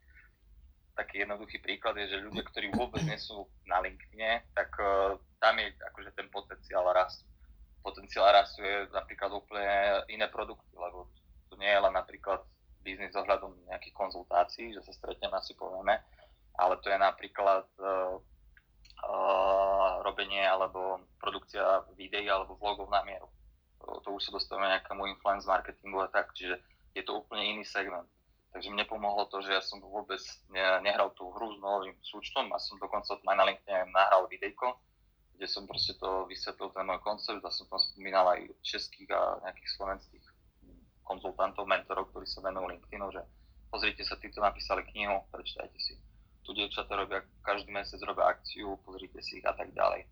[0.93, 5.57] Taký jednoduchý príklad je, že ľudia, ktorí vôbec nie sú na LinkedIne, tak uh, tam
[5.57, 7.25] je akože ten potenciál rastu.
[7.83, 11.11] Potenciál rastu je napríklad úplne iné produkty, lebo
[11.51, 12.41] to nie je len napríklad
[12.81, 15.99] biznis ohľadom nejakých konzultácií, že sa stretneme a si povieme,
[16.59, 18.19] ale to je napríklad uh,
[19.03, 23.27] uh, robenie alebo produkcia videí alebo vlogov na mieru.
[23.83, 26.59] To, to už sa dostávame nejakému influence marketingu a tak, čiže
[26.95, 28.07] je to úplne iný segment.
[28.53, 30.21] Takže mne pomohlo to, že ja som vôbec
[30.53, 34.77] ne, nehral tú hru s novým súčtom a som dokonca na LinkedIn nahral videjko,
[35.35, 39.41] kde som proste to vysvetlil ten môj koncept a som tam spomínal aj českých a
[39.43, 40.25] nejakých slovenských
[41.03, 43.21] konzultantov, mentorov, ktorí sa venujú LinkedInu, že
[43.67, 45.99] pozrite sa, títo napísali knihu, prečítajte si
[46.43, 50.03] tu dievčatá robia, každý mesiac robia akciu, pozrite si ich a tak ďalej.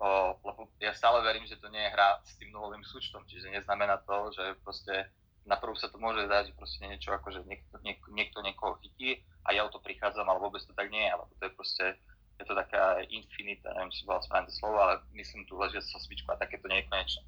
[0.00, 3.52] O, lebo ja stále verím, že to nie je hra s tým nulovým súčtom, čiže
[3.52, 5.10] neznamená to, že proste
[5.44, 8.80] na prvú sa to môže zdať, že proste niečo ako, že niekto, niek, niekto niekoho
[8.80, 11.52] chytí a ja o to prichádzam, ale vôbec to tak nie je, lebo to je
[11.52, 11.84] proste,
[12.40, 16.32] je to taká infinita, neviem, či bola správne slovo, ale myslím tu ležia sa svičku
[16.32, 17.22] a takéto nie je konečné.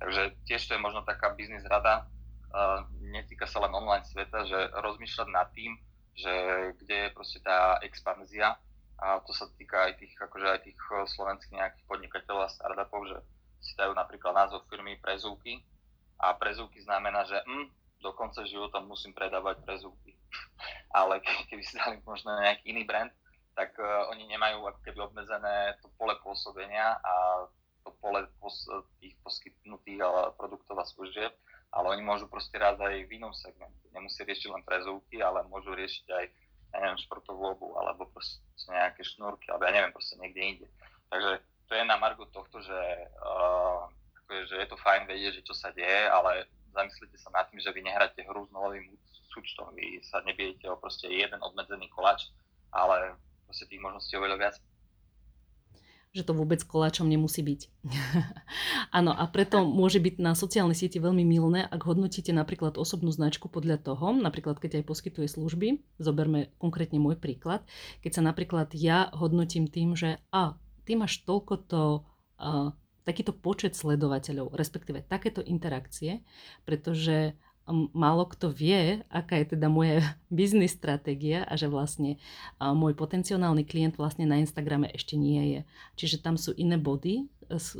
[0.00, 2.08] Takže tiež to je možno taká biznis rada,
[2.50, 5.76] uh, netýka sa len online sveta, že rozmýšľať nad tým,
[6.16, 6.32] že
[6.80, 8.56] kde je proste tá expanzia
[8.96, 10.78] a to sa týka aj tých, akože aj tých
[11.18, 13.18] slovenských nejakých podnikateľov a startupov, že
[13.60, 15.60] si dajú napríklad názov firmy prezúky
[16.22, 17.68] a prezúky znamená, že hm,
[18.00, 20.14] do konca života musím predávať prezúky.
[20.98, 21.18] Ale
[21.50, 23.10] keby si dali možno nejaký iný brand,
[23.54, 27.46] tak uh, oni nemajú ako keby obmedzené to pole pôsobenia a
[27.86, 30.02] to pole pos- tých poskytnutých
[30.36, 31.32] produktov a služieb
[31.74, 33.82] ale oni môžu proste raz aj v inom segmente.
[33.90, 36.24] Nemusí riešiť len prezúky, ale môžu riešiť aj,
[36.70, 38.38] ja neviem, športovú obu, alebo proste
[38.70, 40.66] nejaké šnúrky, alebo ja neviem, proste niekde inde.
[41.10, 42.80] Takže to je na margu tohto, že,
[43.26, 43.90] uh,
[44.30, 47.74] že je to fajn vedieť, že čo sa deje, ale zamyslite sa nad tým, že
[47.74, 48.94] vy nehráte hru s novým
[49.34, 52.30] súčtom, vy sa nebijete o proste jeden obmedzený kolač,
[52.70, 54.54] ale proste tých možností oveľa viac
[56.14, 57.60] že to vôbec koláčom nemusí byť.
[59.02, 63.50] Áno, a preto môže byť na sociálnej sieti veľmi milné, ak hodnotíte napríklad osobnú značku
[63.50, 67.66] podľa toho, napríklad keď aj poskytuje služby, zoberme konkrétne môj príklad,
[67.98, 70.54] keď sa napríklad ja hodnotím tým, že a,
[70.86, 72.70] ty máš toľkoto uh,
[73.02, 76.22] takýto počet sledovateľov, respektíve takéto interakcie,
[76.62, 77.34] pretože
[77.72, 82.20] málo kto vie, aká je teda moja biznis stratégia a že vlastne
[82.60, 85.60] môj potenciálny klient vlastne na Instagrame ešte nie je.
[85.96, 87.24] Čiže tam sú iné body,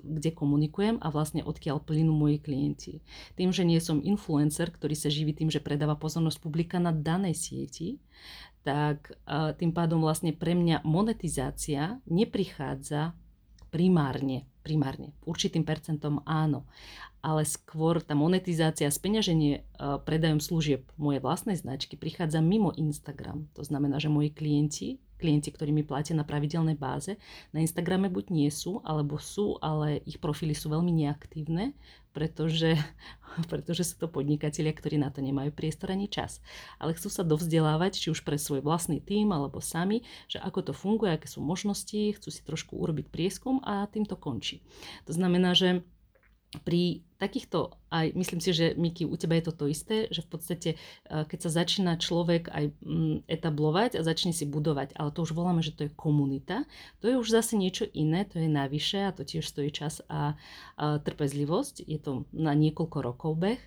[0.05, 2.95] kde komunikujem a vlastne odkiaľ plynú moji klienti.
[3.37, 7.37] Tým, že nie som influencer, ktorý sa živí tým, že predáva pozornosť publika na danej
[7.37, 8.01] sieti,
[8.65, 9.13] tak
[9.61, 13.13] tým pádom vlastne pre mňa monetizácia neprichádza
[13.69, 16.65] primárne, primárne, určitým percentom áno,
[17.25, 19.61] ale skôr tá monetizácia, speňaženie e,
[20.05, 23.49] predajom služieb mojej vlastnej značky prichádza mimo Instagram.
[23.57, 27.17] To znamená, že moji klienti, klienti, ktorí mi platia na pravidelnej báze,
[27.57, 31.73] na Instagrame buď nie sú, alebo sú, ale ich profily sú veľmi neaktívne,
[32.13, 32.77] pretože,
[33.51, 36.45] pretože sú to podnikatelia, ktorí na to nemajú priestor ani čas.
[36.77, 40.73] Ale chcú sa dovzdelávať, či už pre svoj vlastný tím, alebo sami, že ako to
[40.77, 44.61] funguje, aké sú možnosti, chcú si trošku urobiť prieskum a tým to končí.
[45.09, 45.81] To znamená, že
[46.63, 50.29] pri takýchto, aj myslím si, že Miki, u teba je to to isté, že v
[50.29, 55.23] podstate, eh, keď sa začína človek aj mm, etablovať a začne si budovať, ale to
[55.23, 56.67] už voláme, že to je komunita,
[56.99, 60.35] to je už zase niečo iné, to je navyše a to tiež stojí čas a,
[60.75, 63.63] a trpezlivosť, je to na niekoľko rokov beh,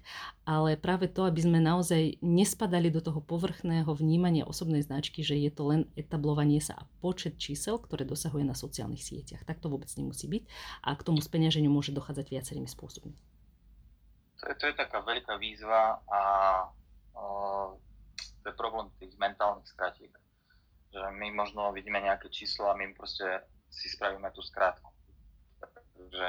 [0.47, 5.51] ale práve to, aby sme naozaj nespadali do toho povrchného vnímania osobnej značky, že je
[5.51, 9.43] to len etablovanie sa a počet čísel, ktoré dosahuje na sociálnych sieťach.
[9.43, 10.43] Tak to vôbec nemusí byť
[10.87, 13.37] a k tomu speňaženiu môže dochádzať viacerými spôsobmi
[14.37, 16.21] to je, to je taká veľká výzva a
[17.17, 17.73] uh,
[18.41, 20.13] to je problém tých mentálnych stratiek.
[20.93, 23.25] Že my možno vidíme nejaké číslo a my proste
[23.67, 24.87] si spravíme tú skrátku.
[25.97, 26.25] Takže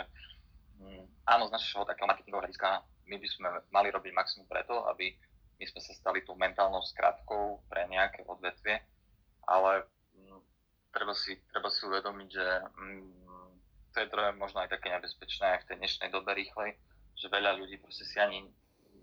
[0.81, 5.13] um, áno, z našeho takého marketingového hľadiska my by sme mali robiť maximum preto, aby
[5.59, 8.81] my sme sa stali tú mentálnou skratkou pre nejaké odvetvie,
[9.45, 9.85] ale
[10.17, 10.41] um,
[10.91, 12.47] treba, si, treba si uvedomiť, že
[12.79, 13.05] um,
[13.93, 16.77] to je možno aj také nebezpečné aj v tej dnešnej dobe rýchlej,
[17.19, 18.47] že veľa ľudí proste si ani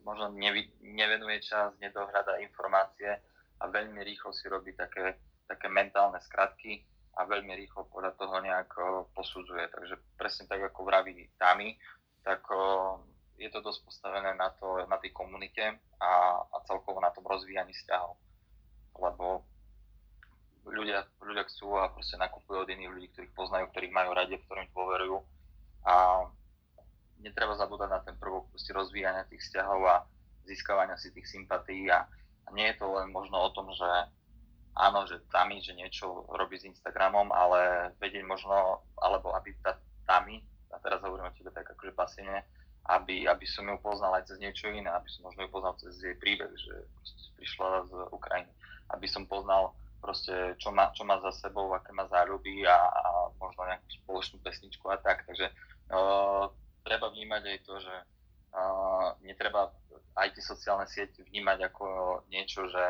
[0.07, 3.11] možno nevy, nevenuje čas, nedohľada informácie
[3.59, 6.85] a veľmi rýchlo si robí také, také mentálne skratky
[7.19, 8.71] a veľmi rýchlo podľa toho nejak
[9.11, 9.67] posudzuje.
[9.71, 11.75] Takže presne tak, ako vraví Tami,
[12.23, 12.43] tak
[13.35, 15.63] je to dosť postavené na, to, na tej komunite
[15.99, 16.11] a,
[16.43, 18.15] a celkovo na tom rozvíjaní vzťahov.
[18.95, 19.43] Lebo
[20.67, 24.67] ľudia, ľudia chcú a proste nakupujú od iných ľudí, ktorých poznajú, ktorých majú radi, ktorým
[24.71, 25.17] dôverujú.
[25.85, 26.25] A
[27.25, 29.95] netreba zabúdať na ten prvok rozvíjania tých vzťahov a
[30.45, 32.05] získavania si tých sympatí a,
[32.45, 33.89] a nie je to len možno o tom, že
[34.77, 39.73] áno, že Tami, že niečo robí s Instagramom, ale vedieť možno, alebo aby tá
[40.05, 42.45] Tami, a teraz hovorím o tebe tak akože pasívne,
[42.85, 45.97] aby, aby som ju poznal aj cez niečo iné, aby som možno ju poznal cez
[45.97, 46.85] jej príbeh, že
[47.41, 48.51] prišla z Ukrajiny,
[48.93, 53.01] aby som poznal proste, čo má, čo má za sebou, aké má záľuby a, a
[53.41, 55.25] možno nejakú spoločnú pesničku a tak.
[55.25, 55.49] Takže
[55.89, 56.45] uh,
[56.85, 57.95] treba vnímať aj to, že
[58.53, 59.73] uh, netreba
[60.15, 61.85] aj tie sociálne siete vnímať ako
[62.29, 62.85] niečo, že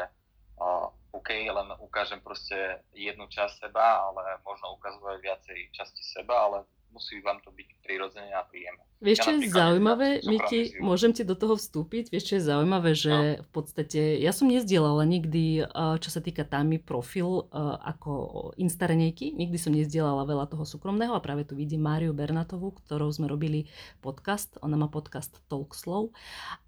[0.60, 6.58] uh, OK, len ukážem proste jednu časť seba, ale možno ukazuje viacej časti seba, ale
[6.96, 8.80] musí vám to byť prirodzené a príjemné.
[9.04, 12.10] Vieš, čo je zaujímavé, Miki, môžem ti do toho vstúpiť?
[12.10, 13.44] Vieš, čo je zaujímavé, že no.
[13.44, 15.68] v podstate, ja som nezdielala nikdy,
[16.00, 17.52] čo sa týka Tami, profil
[17.84, 18.12] ako
[18.56, 19.36] instarenejky.
[19.36, 23.68] Nikdy som nezdielala veľa toho súkromného a práve tu vidím Máriu Bernatovú, ktorou sme robili
[24.00, 24.56] podcast.
[24.64, 26.16] Ona má podcast Talk Slow.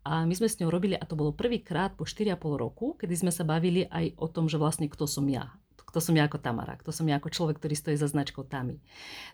[0.04, 3.32] A my sme s ňou robili, a to bolo prvýkrát po 4,5 roku, kedy sme
[3.32, 5.48] sa bavili aj o tom, že vlastne kto som ja
[5.98, 8.78] kto som ja ako Tamara, kto som ja ako človek, ktorý stojí za značkou Tami.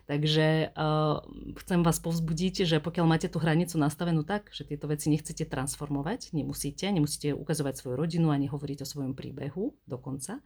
[0.08, 1.20] Takže uh,
[1.60, 6.32] chcem vás povzbudiť, že pokiaľ máte tú hranicu nastavenú tak, že tieto veci nechcete transformovať,
[6.32, 10.40] nemusíte, nemusíte ukazovať svoju rodinu ani hovoriť o svojom príbehu dokonca,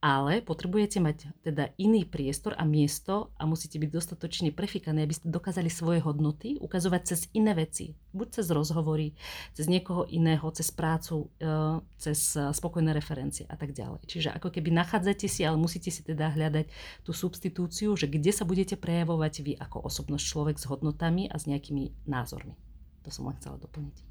[0.00, 5.28] ale potrebujete mať teda iný priestor a miesto a musíte byť dostatočne prefikaní, aby ste
[5.28, 7.92] dokázali svoje hodnoty ukazovať cez iné veci.
[8.16, 9.12] Buď cez rozhovory,
[9.52, 14.08] cez niekoho iného, cez prácu, uh, cez spokojné referencie a tak ďalej.
[14.08, 16.70] Čiže ako keby nachádzate si ale musíte si teda hľadať
[17.02, 21.50] tú substitúciu, že kde sa budete prejavovať vy ako osobnosť človek s hodnotami a s
[21.50, 22.54] nejakými názormi.
[23.02, 24.06] To som len chcela doplniť.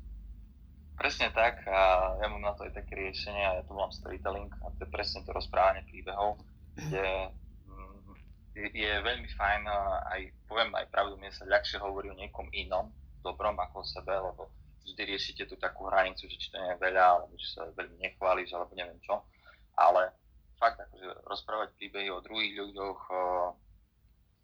[0.97, 4.49] Presne tak a ja mám na to aj také riešenie a ja to volám storytelling
[4.65, 6.41] a to je presne to rozprávanie príbehov,
[6.73, 7.29] kde
[7.69, 9.61] mm, je veľmi fajn
[10.09, 12.89] aj, poviem aj pravdu, mne sa ľahšie hovorí o niekom inom,
[13.21, 14.49] dobrom ako o sebe, lebo
[14.87, 17.97] vždy riešite tú takú hranicu, že či to nie je veľa, alebo či sa veľmi
[18.01, 19.19] nechváliš, alebo neviem čo.
[19.77, 20.15] Ale
[20.57, 23.23] fakt akože rozprávať príbehy o druhých ľuďoch, o,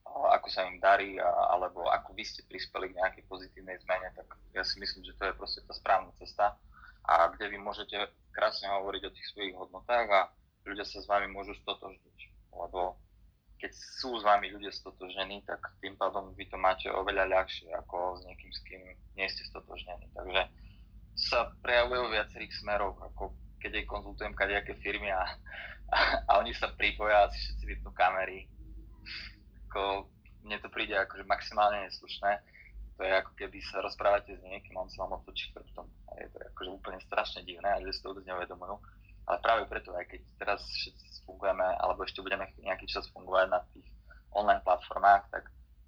[0.06, 4.13] o, ako sa im darí, a, alebo ako vy ste prispeli k nejakej pozitívnej zmene,
[4.17, 6.58] tak ja si myslím, že to je proste tá správna cesta
[7.04, 7.97] a kde vy môžete
[8.32, 10.21] krásne hovoriť o tých svojich hodnotách a
[10.63, 12.17] ľudia sa s vami môžu stotožniť,
[12.56, 12.95] lebo
[13.63, 18.19] keď sú s vami ľudia stotožnení, tak tým pádom vy to máte oveľa ľahšie ako
[18.19, 18.82] s niekým, s kým
[19.15, 20.12] nie ste stotožnení.
[20.12, 20.52] Takže
[21.15, 23.32] sa prejavuje vo viacerých smeroch, ako
[23.63, 25.23] keď aj konzultujem kadejaké firmy a,
[25.95, 25.97] a,
[26.28, 28.52] a oni sa pripoja a si všetci vypnú kamery.
[29.71, 30.12] Ako,
[30.43, 32.43] mne to príde akože maximálne neslušné.
[32.99, 35.88] To je ako keby sa rozprávate s niekým, on sa vám otočí chrbtom.
[36.19, 38.78] Je to akože úplne strašne divné a že si to vôbec neuvedomujú.
[39.23, 43.63] Ale práve preto, aj keď teraz všetci fungujeme, alebo ešte budeme nejaký čas fungovať na
[43.71, 43.88] tých
[44.36, 45.47] online platformách, tak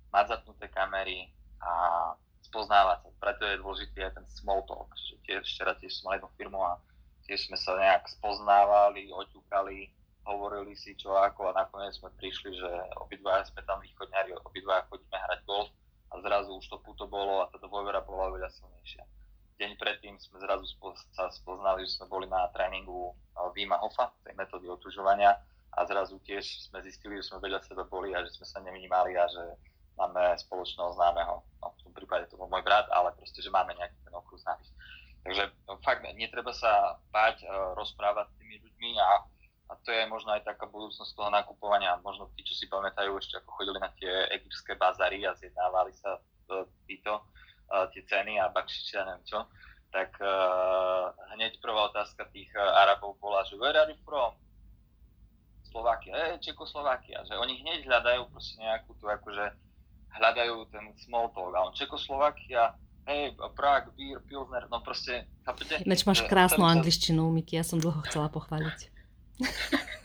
[0.10, 1.72] mať zapnuté kamery a
[2.48, 3.10] spoznávať sa.
[3.20, 4.88] Preto je dôležitý aj ten small talk.
[4.96, 6.80] Že tiež, včera tiež som mal jednu firmu a
[7.26, 9.90] tiež sme sa nejak spoznávali, oťukali,
[10.26, 12.70] hovorili si čo ako a nakoniec sme prišli, že
[13.02, 15.70] obidvaja sme tam východňari, obidvaja chodíme hrať golf
[16.14, 19.06] a zrazu už to puto bolo a tá dôvera bola oveľa silnejšia.
[19.56, 23.16] Deň predtým sme zrazu spo- sa spoznali, že sme boli na tréningu
[23.56, 25.32] Vima Hofa, tej metódy otužovania
[25.76, 29.16] a zrazu tiež sme zistili, že sme vedľa seba boli a že sme sa nevnímali
[29.16, 29.44] a že
[29.96, 31.40] máme spoločného známeho.
[31.64, 34.40] No, v tom prípade to bol môj brat, ale proste, že máme nejaký ten okruh
[34.44, 34.72] známych.
[35.26, 39.26] Takže no, fakt netreba sa báť uh, rozprávať s tými ľuďmi a,
[39.70, 41.98] a to je možno aj taká budúcnosť toho nakupovania.
[42.06, 46.22] Možno tí, čo si pamätajú ešte ako chodili na tie egyptské bazary a zjednávali sa
[46.22, 47.26] uh, títo,
[47.74, 49.50] uh, tie ceny a bakšiče a neviem čo,
[49.90, 54.38] tak uh, hneď prvá otázka tých Arabov bola, že where are you from?
[55.76, 59.52] Slovakia, hey, Čekoslovakia, že oni hneď hľadajú proste nejakú tu akože
[60.16, 62.72] hľadajú ten small talk a on Čekoslovakia,
[63.06, 65.82] hej, Prague, Beer, Pilsner, no proste, chápete?
[65.86, 68.80] Ináč máš krásnu angličtinu, Miki, ja som dlho chcela pochváliť.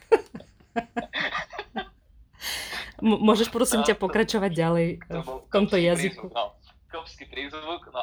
[3.00, 6.28] M- môžeš prosím no, ťa pokračovať ďalej to v tomto jazyku.
[6.28, 6.52] Prízvuk, no.
[6.90, 8.02] Kopský prízvuk, no.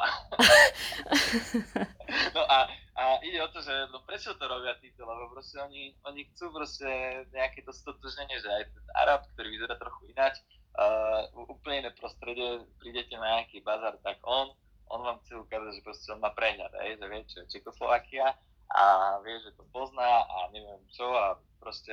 [2.36, 2.58] no a,
[2.96, 6.50] a ide o to, že no prečo to robia títo, lebo proste oni, oni chcú
[6.50, 6.88] proste
[7.30, 10.40] nejaké to stotožnenie, že aj ten Arab, ktorý vyzerá trochu ináč,
[10.80, 14.56] uh, úplne iné prostredie, prídete na nejaký bazar, tak on
[14.90, 18.36] on vám chce ukázať, že proste on má prehľad, aj, že vie, čo je Čekoslovakia
[18.68, 18.82] a
[19.24, 21.92] vie, že to pozná a neviem čo a proste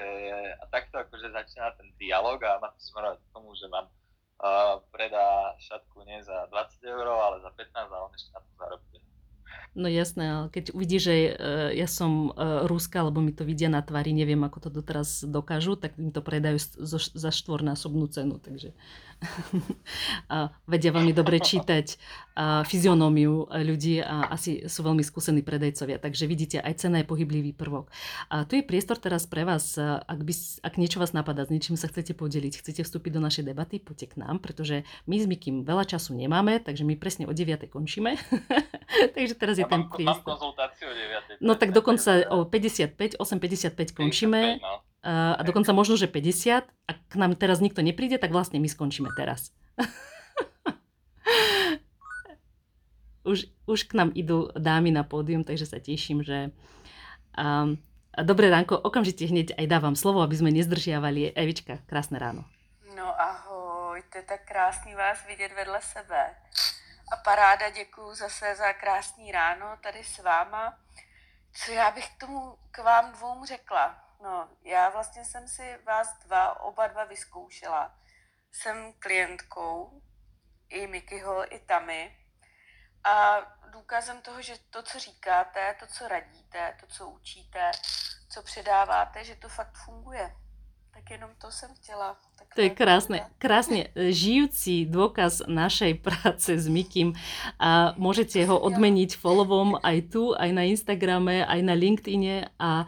[0.59, 4.83] a takto akože začína ten dialog a má to smerovať k tomu, že vám uh,
[4.91, 8.94] predá šatku nie za 20 eur, ale za 15 a on ešte na to zarobí.
[9.75, 13.67] No jasné, ale keď uvidí, že uh, ja som uh, Ruska, alebo mi to vidia
[13.67, 18.71] na tvári, neviem, ako to doteraz dokážu, tak im to predajú za štvornásobnú cenu, takže
[20.33, 21.97] a vedia veľmi dobre čítať
[22.67, 26.03] fyzionómiu ľudí a asi sú veľmi skúsení predajcovia.
[26.03, 27.87] Takže vidíte, aj cena je pohyblivý prvok.
[28.27, 31.79] A tu je priestor teraz pre vás, ak, by, ak niečo vás napadá, s niečím
[31.79, 35.63] sa chcete podeliť, chcete vstúpiť do našej debaty, poďte k nám, pretože my s Mikým
[35.63, 37.71] veľa času nemáme, takže my presne o 9.
[37.71, 38.19] končíme.
[39.15, 40.21] takže teraz je ja ten mám, priestor.
[40.21, 41.41] Mám konzultáciu o 9.
[41.41, 44.61] No tak dokonca o 55, 8.55 končíme.
[44.61, 44.85] 55, no.
[45.05, 46.65] A dokonca možno, že 50.
[46.65, 49.53] Ak k nám teraz nikto nepríde, tak vlastne my skončíme teraz.
[53.29, 56.49] už, už k nám idú dámy na pódium, takže sa teším, že...
[57.37, 57.77] Um,
[58.17, 61.37] dobré ránko, okamžite hneď aj dávam slovo, aby sme nezdržiavali.
[61.37, 62.41] Evička, krásne ráno.
[62.97, 66.33] No ahoj, to je tak krásný vás vidět vedle sebe.
[67.11, 70.79] A paráda, děkuju zase za krásný ráno tady s váma.
[71.53, 74.03] Co já bych k tomu k vám dvou řekla?
[74.23, 77.99] No, já vlastně jsem si vás dva, oba dva vyzkoušela.
[78.51, 80.01] Jsem klientkou
[80.69, 82.17] i Mikyho, i Tamy.
[83.03, 83.37] A
[83.69, 87.71] důkazem toho, že to, co říkáte, to, co radíte, to, co učíte,
[88.29, 90.35] co předáváte, že to fakt funguje.
[90.93, 92.17] Tak jenom to jsem chtěla.
[92.55, 97.11] To je krásne, krásne žijúci dôkaz našej práce s Mikým
[97.59, 102.87] a môžete ho odmeniť follovom aj tu, aj na Instagrame, aj na LinkedIne a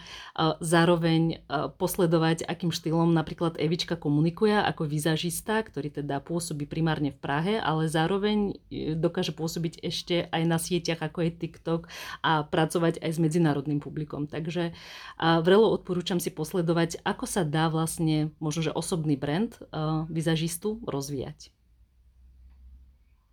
[0.64, 1.44] zároveň
[1.76, 7.90] posledovať, akým štýlom napríklad Evička komunikuje ako vizažista, ktorý teda pôsobí primárne v Prahe, ale
[7.90, 11.82] zároveň e, dokáže pôsobiť ešte aj na sieťach ako je TikTok
[12.22, 14.30] a pracovať aj s medzinárodným publikom.
[14.30, 14.72] Takže
[15.18, 21.54] vrelo odporúčam si posledovať, ako sa dá vlastne možno, že osobný brand uh, vizažistu rozvíjať.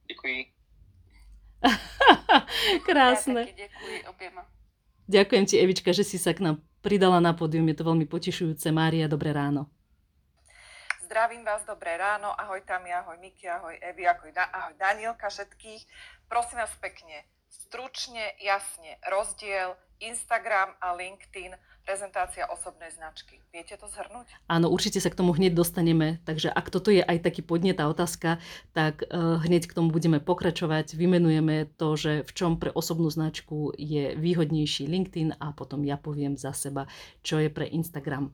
[0.05, 0.53] Děkuji.
[2.89, 3.49] Krásne.
[3.49, 4.43] Ja ďakujem objema.
[5.09, 7.65] Ďakujem ti, Evička, že si sa k nám pridala na pódium.
[7.69, 8.69] Je to veľmi potešujúce.
[8.73, 9.69] Mária, dobré ráno.
[11.05, 12.33] Zdravím vás, dobré ráno.
[12.33, 15.85] Ahoj Tami, ahoj Miki, ahoj Evi, ahoj, da- ahoj Danielka, všetkých.
[16.29, 21.53] Prosím vás pekne, stručne, jasne, rozdiel Instagram a LinkedIn
[21.85, 23.39] prezentácia osobnej značky.
[23.53, 24.27] Viete to zhrnúť?
[24.49, 27.87] Áno, určite sa k tomu hneď dostaneme, takže ak toto je aj taký podnet a
[27.87, 28.41] otázka,
[28.73, 30.97] tak uh, hneď k tomu budeme pokračovať.
[30.97, 36.41] Vymenujeme to, že v čom pre osobnú značku je výhodnejší LinkedIn a potom ja poviem
[36.41, 36.89] za seba,
[37.21, 38.33] čo je pre Instagram.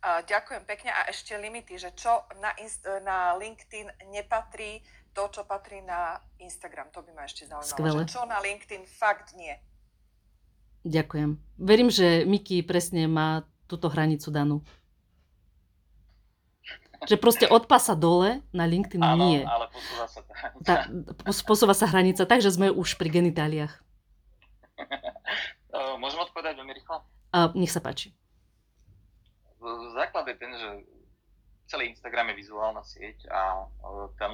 [0.00, 2.56] Ďakujem pekne a ešte limity, že čo na,
[3.04, 4.80] na LinkedIn nepatrí,
[5.12, 6.88] to, čo patrí na Instagram.
[6.96, 7.68] To by ma ešte zaujímalo.
[7.68, 8.02] Skvelé.
[8.08, 9.52] Že čo na LinkedIn fakt nie.
[10.80, 11.30] Ďakujem.
[11.56, 14.64] Verím, že Miki presne má túto hranicu danú.
[17.00, 19.40] Že proste od pasa dole na LinkedIn Áno, nie.
[19.40, 20.64] ale posúva sa tá hranica.
[20.64, 20.74] Tá,
[21.24, 23.72] pos- posúva sa hranica, takže sme už pri genitáliách.
[25.70, 27.00] Eh, Môžem odpovedať veľmi rýchlo?
[27.30, 28.10] A nech sa páči.
[29.94, 30.68] Základ je ten, že
[31.68, 34.32] celý Instagram je vizuálna sieť a eh, ten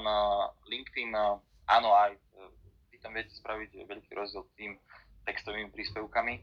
[0.64, 1.36] LinkedIn, eh,
[1.68, 2.16] áno, aj
[2.88, 4.74] vy tam viete spraviť veľký rozdiel tým
[5.26, 6.40] textovými príspevkami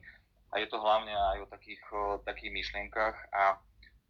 [0.54, 3.58] a je to hlavne aj o takých, o takých myšlienkach a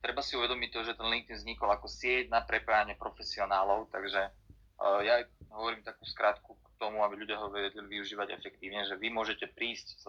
[0.03, 4.99] treba si uvedomiť to, že ten LinkedIn vznikol ako sieť na prepájanie profesionálov, takže uh,
[4.99, 9.47] ja hovorím takú skratku k tomu, aby ľudia ho vedeli využívať efektívne, že vy môžete
[9.55, 10.05] prísť s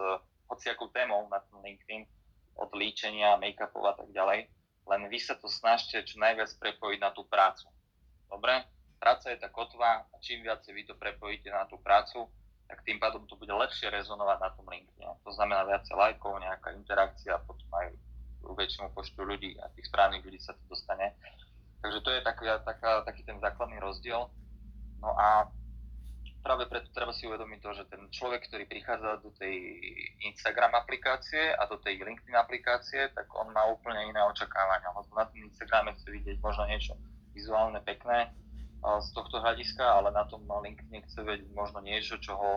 [0.51, 2.03] hociakou témou na ten LinkedIn,
[2.55, 4.47] od líčenia, make-upov a tak ďalej,
[4.87, 7.67] len vy sa to snažte čo najviac prepojiť na tú prácu.
[8.31, 8.63] Dobre?
[8.99, 12.31] Práca je tá kotva a čím viac vy to prepojíte na tú prácu,
[12.69, 15.05] tak tým pádom to bude lepšie rezonovať na tom LinkedIn.
[15.25, 17.93] To znamená viacej lajkov, nejaká interakcia, potom aj
[18.45, 21.17] väčšinu počtu ľudí a tých správnych ľudí sa to dostane.
[21.81, 24.29] Takže to je taká, taká, taký ten základný rozdiel.
[25.01, 25.49] No a
[26.45, 29.77] práve preto treba si uvedomiť to, že ten človek, ktorý prichádza do tej
[30.29, 34.93] Instagram aplikácie a do tej LinkedIn aplikácie, tak on má úplne iné očakávania.
[34.93, 36.97] Lebo na tom Instagrame chce vidieť možno niečo
[37.33, 38.33] vizuálne pekné,
[38.85, 42.53] z tohto hľadiska, ale na tom LinkedIn chce vedieť možno niečo, čo ho,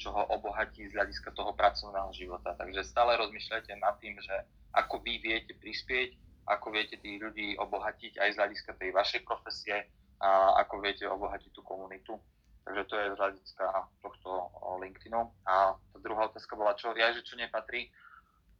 [0.00, 2.56] čo ho obohatí z hľadiska toho pracovného života.
[2.56, 4.32] Takže stále rozmýšľajte nad tým, že
[4.72, 6.16] ako vy viete prispieť,
[6.48, 9.76] ako viete tých ľudí obohatiť aj z hľadiska tej vašej profesie
[10.18, 12.16] a ako viete obohatiť tú komunitu.
[12.64, 13.64] Takže to je z hľadiska
[14.04, 15.20] tohto LinkedInu.
[15.48, 17.88] A tá druhá otázka bola, čo ja, že čo nepatrí.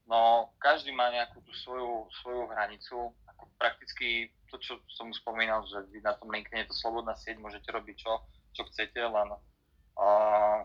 [0.09, 3.13] No, každý má nejakú tú svoju, svoju hranicu.
[3.59, 7.69] Prakticky to, čo som spomínal, že vy na tom LinkedIn je to slobodná sieť, môžete
[7.69, 8.13] robiť čo,
[8.55, 10.61] čo chcete, len uh,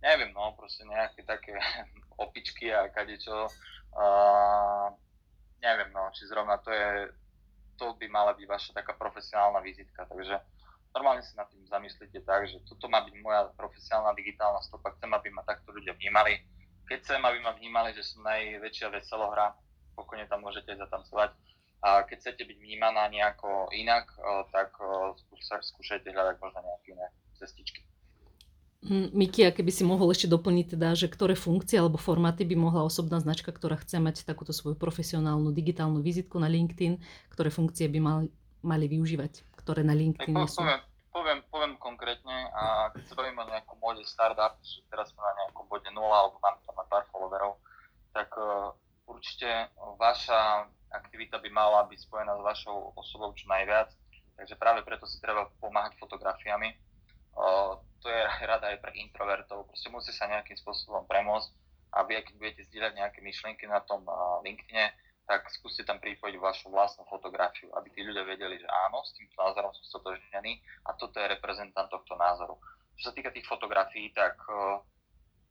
[0.00, 1.54] neviem, no, proste nejaké také
[2.24, 3.50] opičky a kadečo.
[3.96, 4.92] Uh,
[5.60, 7.10] neviem, no, či zrovna to je,
[7.76, 10.36] to by mala byť vaša taká profesionálna vizitka, takže
[10.96, 15.12] normálne sa nad tým zamyslíte tak, že toto má byť moja profesionálna digitálna stopa, chcem,
[15.12, 16.40] aby ma takto ľudia vnímali.
[16.86, 19.52] Keď chcem, aby ma vnímali, že som najväčšia veselohra,
[19.96, 21.32] pokojne tam môžete zatancovať.
[21.80, 24.12] A keď chcete byť vnímaná nejako inak,
[24.52, 24.74] tak
[25.60, 27.84] skúšajte hľadať možno nejaké iné cestičky.
[28.86, 32.54] Hm, Miki, a keby si mohol ešte doplniť teda, že ktoré funkcie alebo formáty by
[32.54, 37.90] mohla osobná značka, ktorá chce mať takúto svoju profesionálnu digitálnu vizitku na LinkedIn, ktoré funkcie
[37.90, 38.26] by mali,
[38.62, 39.56] mali využívať?
[39.66, 40.62] ktoré na LinkedIn sú?
[40.62, 40.80] Poviem,
[41.10, 45.32] poviem, poviem konkrétne a keď sa bavíme o nejakom bode startup, že teraz sme na
[45.42, 47.58] nejakom bode 0 alebo mám tam pár followerov,
[48.14, 48.70] tak uh,
[49.06, 53.90] určite vaša aktivita by mala byť spojená s vašou osobou čo najviac,
[54.36, 56.74] takže práve preto si treba pomáhať fotografiami.
[58.02, 61.50] To je rada aj pre introvertov, proste musí sa nejakým spôsobom premôcť
[61.96, 64.04] a vy, budete zdieľať nejaké myšlienky na tom
[64.44, 64.92] LinkedIne,
[65.26, 69.34] tak skúste tam pripojiť vašu vlastnú fotografiu, aby tí ľudia vedeli, že áno, s týmto
[69.34, 72.54] názorom som stotožnený a toto je reprezentant tohto názoru.
[72.94, 74.78] Čo sa týka tých fotografií, tak uh,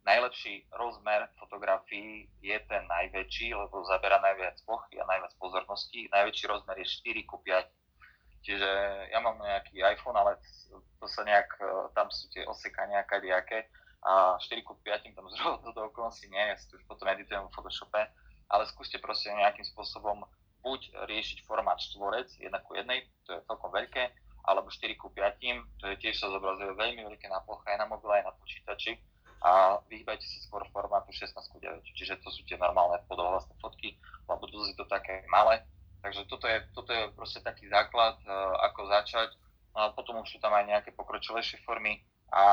[0.06, 6.06] najlepší rozmer fotografií je ten najväčší, lebo zabera najviac plochy a najviac pozornosti.
[6.14, 7.66] Najväčší rozmer je 4 ku 5.
[8.46, 8.70] Čiže
[9.10, 10.38] ja mám nejaký iPhone, ale
[11.02, 13.66] to sa nejak, uh, tam sú tie osekania kadejaké
[14.06, 17.54] a 4 ku 5 tam zrovna do okolností nie, si to už potom editujem v
[17.58, 18.06] Photoshope,
[18.54, 20.22] ale skúste proste nejakým spôsobom
[20.62, 22.86] buď riešiť formát štvorec, 1 ku 1,
[23.26, 24.14] to je celkom veľké,
[24.46, 27.90] alebo 4 ku 5, to je tiež sa zobrazuje veľmi veľké na ploche aj na
[27.90, 29.02] mobile, aj na počítači
[29.46, 33.94] a vyhýbajte sa skôr formátu 16 ku 9, čiže to sú tie normálne podohlasné fotky,
[34.26, 35.62] lebo dosť je to také malé,
[36.02, 39.38] takže toto je, toto je proste taký základ, uh, ako začať,
[39.78, 42.02] no a potom už sú tam aj nejaké pokročilejšie formy,
[42.34, 42.44] a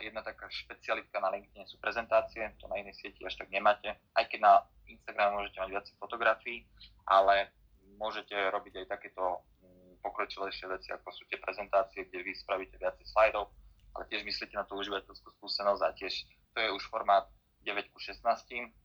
[0.00, 3.92] jedna taká špecialitka na LinkedIn sú prezentácie, to na inej sieti až tak nemáte.
[4.16, 4.52] Aj keď na
[4.88, 6.64] Instagram môžete mať viac fotografií,
[7.04, 7.52] ale
[8.00, 13.04] môžete robiť aj takéto mm, pokročilejšie veci, ako sú tie prezentácie, kde vy spravíte viacej
[13.04, 13.52] slajdov,
[13.94, 16.14] ale tiež myslíte na tú užívateľskú skúsenosť a tiež
[16.54, 17.26] to je už formát
[17.64, 18.22] 9 ku 16,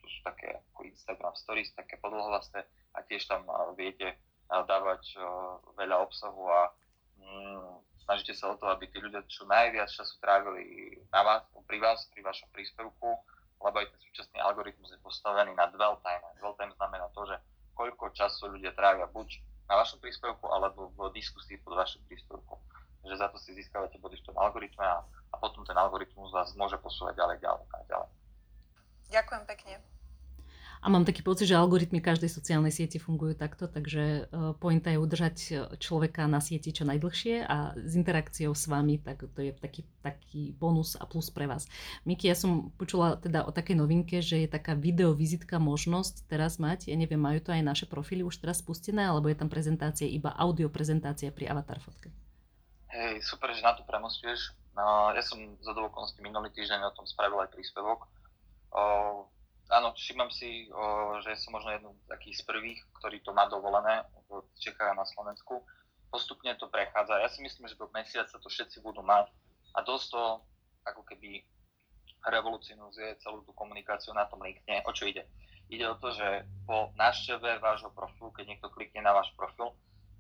[0.02, 3.48] to sú také ako Instagram Stories, také podlhovasté a tiež tam
[3.78, 5.18] viete dávať
[5.78, 6.62] veľa obsahu a
[7.18, 7.70] mm,
[8.04, 12.06] snažíte sa o to, aby tí ľudia čo najviac času trávili na vás, pri vás,
[12.12, 13.10] pri vašom príspevku,
[13.64, 16.24] lebo aj ten súčasný algoritmus je postavený na dwell time.
[16.38, 17.40] Dwell time znamená to, že
[17.74, 19.40] koľko času ľudia trávia buď
[19.72, 22.60] na vašom príspevku, alebo v diskusii pod vašim príspevkom.
[23.04, 25.00] Takže za to si získavate body v tom algoritme a,
[25.34, 28.10] a potom ten algoritmus vás môže posúvať ďalej, ďalej a ďalej.
[29.10, 29.74] Ďakujem pekne.
[30.84, 35.00] A mám taký pocit, že algoritmy každej sociálnej siete fungujú takto, takže e, pointa je
[35.00, 39.56] udržať e, človeka na sieti čo najdlhšie a s interakciou s vami, tak to je
[39.56, 41.72] taký, taký bonus a plus pre vás.
[42.04, 46.92] Miki, ja som počula teda o takej novinke, že je taká videovizitka možnosť teraz mať,
[46.92, 50.36] ja neviem, majú to aj naše profily už teraz spustené, alebo je tam prezentácia, iba
[50.36, 52.12] audio prezentácia pri avatar fotke?
[52.92, 54.52] Hej, super, že na to premostuješ.
[54.74, 58.10] No, ja som za dovokonosti minulý týždeň o tom spravil aj príspevok.
[59.70, 60.70] Áno, všimám si,
[61.24, 64.98] že som možno jednu z takých z prvých, ktorý to má dovolené v Čechách a
[64.98, 65.62] na Slovensku.
[66.10, 67.22] Postupne to prechádza.
[67.22, 69.30] Ja si myslím, že do mesiaca to všetci budú mať
[69.74, 70.24] a dosť to
[70.86, 71.42] ako keby
[72.24, 74.86] revolucionizuje celú tú komunikáciu na tom LinkedIne.
[74.86, 75.26] O čo ide?
[75.74, 79.74] Ide o to, že po návšteve vášho profilu, keď niekto klikne na váš profil,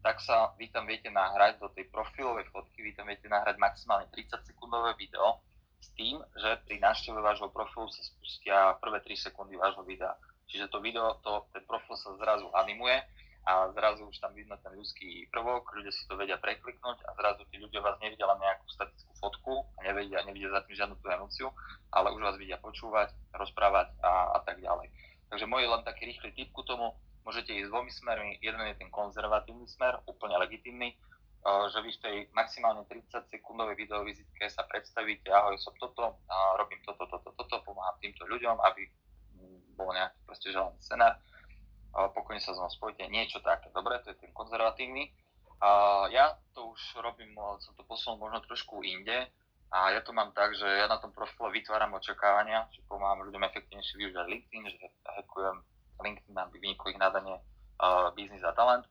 [0.03, 4.11] tak sa vy tam viete nahrať do tej profilovej fotky, vy tam viete nahrať maximálne
[4.11, 5.39] 30 sekundové video,
[5.83, 10.15] s tým, že pri návšteve vášho profilu sa spustia prvé 3 sekundy vášho videa.
[10.47, 12.99] Čiže to video, to, ten profil sa zrazu animuje
[13.43, 17.43] a zrazu už tam vidno ten ľudský prvok, ľudia si to vedia prekliknúť a zrazu
[17.51, 21.07] tí ľudia vás nevidia len nejakú statickú fotku a nevedia, nevidia za tým žiadnu tú
[21.11, 21.47] emóciu,
[21.91, 24.87] ale už vás vidia počúvať, rozprávať a, a tak ďalej.
[25.27, 28.37] Takže môj len taký rýchly tip ku tomu, môžete ísť dvomi smermi.
[28.43, 30.95] Jeden je ten konzervatívny smer, úplne legitimný,
[31.43, 36.23] že vy v tej maximálne 30 sekundovej videovizitke sa predstavíte, ahoj, som toto,
[36.55, 38.87] robím toto, toto, toto, pomáham týmto ľuďom, aby
[39.75, 41.19] bol nejaký proste želaný scenár,
[41.91, 45.11] pokojne sa z mnou spojite, niečo také, dobre, to je ten konzervatívny.
[46.15, 49.27] Ja to už robím, som to posunul možno trošku inde,
[49.73, 53.41] a ja to mám tak, že ja na tom profile vytváram očakávania, že pomáham ľuďom
[53.41, 55.65] efektívnejšie využívať LinkedIn, že hackujem
[56.01, 57.37] LinkedIn, aby vyniklo ich nadanie
[57.81, 58.87] uh, biznis a talent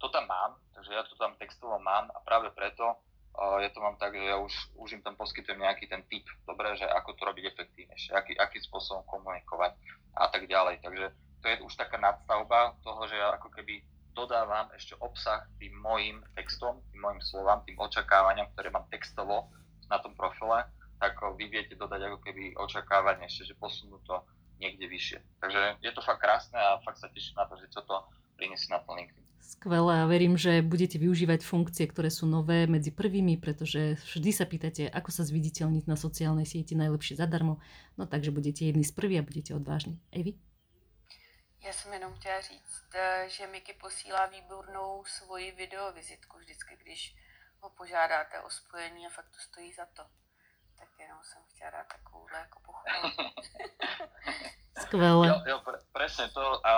[0.00, 2.96] to tam mám, takže ja to tam textovo mám a práve preto
[3.36, 6.24] uh, ja to mám tak, že ja už, už im tam poskytujem nejaký ten tip,
[6.48, 9.76] dobre, že ako to robiť efektívnejšie, aký, akým spôsobom komunikovať
[10.16, 10.80] a tak ďalej.
[10.80, 11.06] Takže
[11.44, 13.84] to je už taká nadstavba toho, že ja ako keby
[14.16, 19.52] dodávam ešte obsah tým mojim textom, tým mojim slovám, tým očakávaniam, ktoré mám textovo
[19.86, 20.66] na tom profile,
[21.00, 24.20] tak vy viete dodať ako keby očakávanie ešte, že posunú to
[24.60, 25.18] niekde vyššie.
[25.40, 27.96] Takže je to fakt krásne a fakt sa teším na to, že čo to
[28.36, 29.24] priniesie na ten LinkedIn.
[29.40, 34.46] Skvelé a verím, že budete využívať funkcie, ktoré sú nové medzi prvými, pretože vždy sa
[34.46, 37.58] pýtate, ako sa zviditeľniť na sociálnej sieti najlepšie zadarmo.
[37.98, 39.98] No takže budete jedni z prvých a budete odvážni.
[40.14, 40.38] Evi?
[41.60, 47.14] Já jsem jenom chtěla říct, eh, že Miky posílá výbornou svoji videovizitku vždycky, když
[47.60, 50.02] ho požádáte o spojení a fakt to stojí za to.
[50.80, 53.12] Tak jenom jsem chtěla dát takovouhle jako pochvalu.
[54.80, 55.28] Skvelé.
[55.28, 56.66] Jo, jo pre, presne to.
[56.66, 56.72] A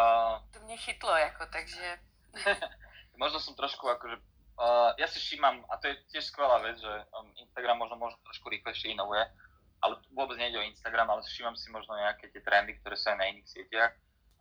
[0.53, 1.99] To mě chytlo jako, takže
[3.23, 4.17] možno som trošku akože,
[4.59, 8.19] uh, ja si všímam, a to je tiež skvelá vec, že um, Instagram možno, možno
[8.25, 9.23] trošku rýchlejšie inovuje,
[9.85, 13.19] ale vôbec nejde o Instagram, ale všímam si možno nejaké tie trendy, ktoré sú aj
[13.21, 13.93] na iných sieťach.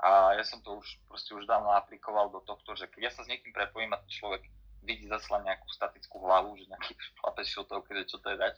[0.01, 3.22] A ja som to už proste už dávno aplikoval do tohto, že keď ja sa
[3.22, 4.41] s niekým prepojím a ten človek
[4.82, 8.55] vidí zase nejakú statickú hlavu, že nejaký chlapec šiltovky, že čo to je dať,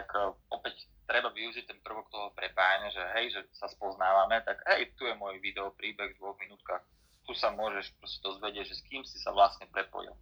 [0.00, 4.64] tak uh, opäť treba využiť ten prvok toho prepájania, že hej, že sa spoznávame, tak
[4.72, 6.80] hej, tu je môj video príbeh v dvoch minútkach,
[7.28, 10.16] tu sa môžeš proste dozvedieť, že s kým si sa vlastne prepojil.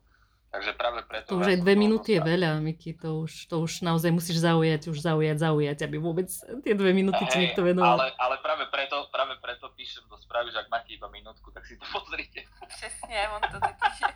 [0.48, 1.28] Takže práve preto...
[1.28, 4.88] To už aj dve minúty je veľa, Miki, to už, to už naozaj musíš zaujať,
[4.88, 6.24] už zaujať, zaujať, aby vôbec
[6.64, 8.00] tie dve minúty ti Hej, niekto venoval.
[8.00, 11.68] ale, ale práve, preto, práve preto píšem do správy, že ak máte iba minútku, tak
[11.68, 12.48] si to pozrite.
[12.64, 14.08] přesně, on to totiž je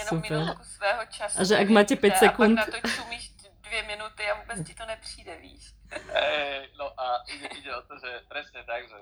[0.00, 0.38] jenom Super.
[0.40, 1.36] minutku svého času.
[1.36, 2.56] A že ak máte nevyužije päť sekúnd.
[2.56, 3.35] A pak na to čumíš
[3.76, 5.74] dvě minuty a vůbec ti to nepřijde, víš.
[6.12, 8.96] Hej, no a ide, ide o to, že presne tak, že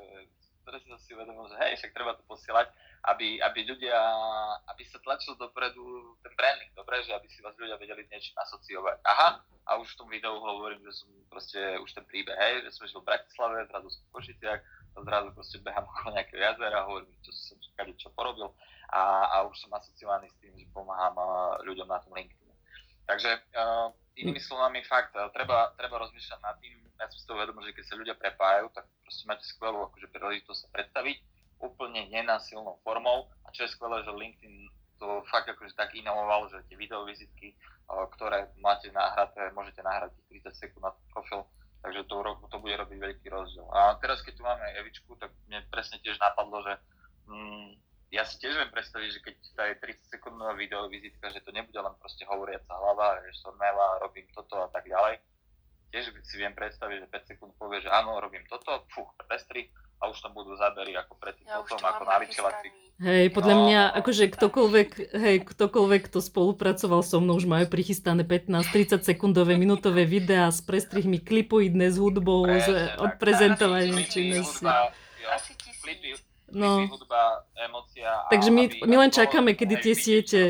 [0.64, 2.72] presne som si uvedomil, že hej, však treba to posielať,
[3.04, 4.00] aby, aby ľudia,
[4.72, 8.96] aby sa tlačil dopredu ten branding, dobre, že aby si vás ľudia vedeli niečím asociovať.
[9.04, 12.80] Aha, a už v tom videu hovorím, že som proste už ten príbeh, hej, že
[12.80, 14.60] som žil v Bratislave, zrazu som v Košiciach,
[15.04, 18.48] zrazu proste behám okolo nejakého jazera, hovorím, čo som kade čo porobil
[18.88, 21.14] a, a už som asociovaný s tým, že pomáham
[21.62, 22.50] ľuďom na tom LinkedIn.
[23.04, 27.66] Takže uh, inými slovami fakt, treba, treba rozmýšľať nad tým, ja som si to uvedomil,
[27.66, 31.16] že keď sa ľudia prepájajú, tak proste máte skvelú akože príležitosť sa predstaviť
[31.58, 33.26] úplne nenásilnou formou.
[33.46, 34.70] A čo je skvelé, že LinkedIn
[35.02, 37.58] to fakt akože tak inovoval, že tie videovizitky,
[37.90, 41.42] uh, ktoré máte nahraté, môžete nahrať tých 30 sekúnd na profil,
[41.82, 42.14] takže to,
[42.48, 43.66] to bude robiť veľký rozdiel.
[43.74, 46.78] A teraz, keď tu máme Evičku, tak mne presne tiež napadlo, že
[47.26, 47.83] mm,
[48.14, 51.74] ja si tiež viem predstaviť, že keď tá je 30 sekundová videovizitka, že to nebude
[51.74, 55.18] len proste hovoriaca hlava, že som mela, robím toto a tak ďalej.
[55.90, 59.70] Tiež si viem predstaviť, že 5 sekúnd povie, že áno, robím toto, fuch, prestri
[60.02, 62.70] a už tam budú zábery ako predtým, už potom, to ako na nachystaný.
[62.94, 63.62] Hej, podľa No.
[63.66, 70.06] mňa, akože ktokoľvek, hej, ktokoľvek, kto spolupracoval so mnou, už majú prichystané 15-30 sekundové, minútové
[70.06, 72.98] videá s prestrihmi klipoidné, s hudbou, s Presne tak.
[73.02, 74.66] odprezentovaním činnosti.
[75.26, 76.23] Asi klipy, tisíc.
[76.54, 76.86] No.
[76.86, 78.06] hudba, emócia.
[78.06, 80.40] a Takže my, aby- my len aby čakáme, kedy tie vidieť, siete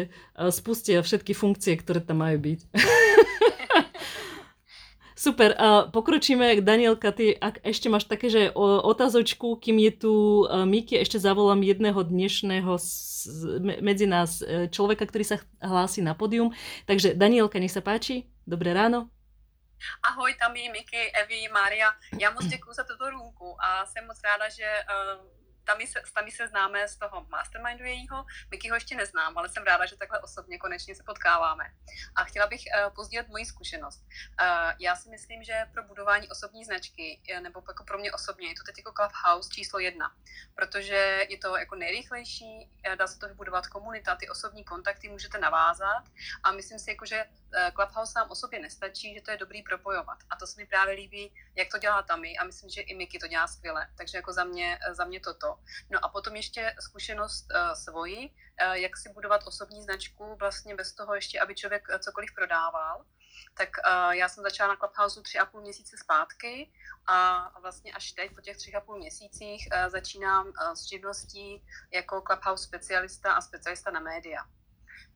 [0.53, 2.61] spustia všetky funkcie, ktoré tam majú byť.
[5.25, 6.61] Super, a pokročíme.
[6.61, 10.13] Danielka, ty, ak ešte máš také, že o, otázočku, kým je tu
[10.45, 16.05] uh, Miki, ešte zavolám jedného dnešného s, me, medzi nás eh, človeka, ktorý sa hlási
[16.05, 16.53] na pódium.
[16.85, 18.29] Takže Danielka, nech sa páči.
[18.45, 19.09] Dobré ráno.
[20.05, 21.89] Ahoj, tam je Miky, Evi, Mária.
[22.21, 25.25] Já moc děkuji za tuto růmku a jsem moc ráda, že uh,
[25.65, 28.25] Tami se, s Tami se známe z toho mastermindu jejího.
[28.51, 31.65] Miky ho ještě neznám, ale jsem ráda, že takhle osobně konečně se potkáváme.
[32.17, 34.05] A chtěla bych uh, pozdílet moji zkušenost.
[34.41, 38.49] Uh, já si myslím, že pro budování osobní značky, eh, nebo jako pro mě osobně,
[38.49, 40.15] je to teď jako Clubhouse číslo jedna.
[40.55, 45.39] Protože je to jako nejrychlejší, eh, dá se to vybudovat komunita, ty osobní kontakty můžete
[45.39, 46.05] navázat
[46.43, 47.25] a myslím si, jako, že
[47.57, 50.19] eh, Clubhouse sám o sobě nestačí, že to je dobrý propojovat.
[50.31, 53.19] A to se mi právě líbí, jak to dělá Tami a myslím, že i Miky
[53.19, 53.89] to dělá skvěle.
[53.97, 55.54] Takže jako za mě, za mě toto.
[55.91, 60.93] No a potom ještě zkušenost uh, svoji, uh, jak si budovat osobní značku vlastně bez
[60.93, 63.05] toho ještě, aby člověk eh, cokoliv prodával.
[63.57, 66.73] Tak uh, já jsem začala na Clubhouse tři a půl měsíce zpátky
[67.07, 71.67] a vlastně až teď po těch třech a půl měsících uh, začínám uh, s živností
[71.93, 74.45] jako Clubhouse specialista a specialista na média.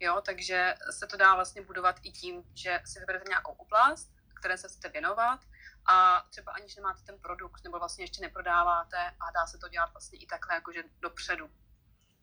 [0.01, 4.59] Jo, takže se to dá vlastně budovat i tím, že si vyberete nějakou oblast, které
[4.59, 5.41] se chcete věnovat
[5.89, 9.91] a třeba aniž nemáte ten produkt nebo vlastně ještě neprodáváte a dá se to dělat
[9.93, 11.49] vlastně i takhle jakože dopředu.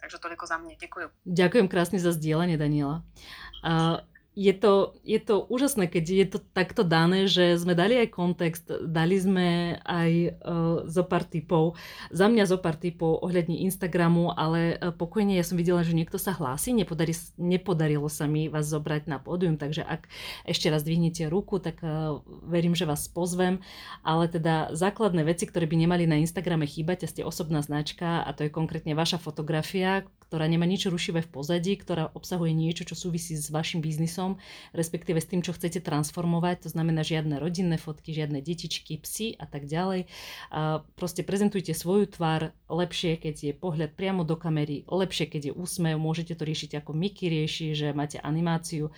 [0.01, 1.09] Takže toliko za mě, děkuju.
[1.26, 3.01] Ďakujem krásne za zdieľanie, Daniela.
[3.66, 4.05] A
[4.36, 8.68] je to, je to úžasné, keď je to takto dané, že sme dali aj kontext,
[8.84, 10.12] dali sme aj
[10.44, 11.80] uh, zo pár typov,
[12.12, 16.20] za mňa zo pár typov ohľadne Instagramu, ale uh, pokojne ja som videla, že niekto
[16.20, 20.12] sa hlási, nepodari, nepodarilo sa mi vás zobrať na pódium, takže ak
[20.44, 23.64] ešte raz dvihnete ruku, tak uh, verím, že vás pozvem,
[24.04, 28.36] ale teda základné veci, ktoré by nemali na Instagrame chýbať, a ste osobná značka a
[28.36, 32.98] to je konkrétne vaša fotografia, ktorá nemá nič rušivé v pozadí, ktorá obsahuje niečo, čo
[32.98, 34.41] súvisí s vašim biznisom biznisom,
[34.73, 36.65] respektíve s tým, čo chcete transformovať.
[36.65, 40.09] To znamená žiadne rodinné fotky, žiadne detičky, psy a tak ďalej.
[40.51, 45.53] A proste prezentujte svoju tvár lepšie, keď je pohľad priamo do kamery, lepšie, keď je
[45.53, 46.01] úsmev.
[46.01, 48.89] Môžete to riešiť ako Miky rieši, že máte animáciu.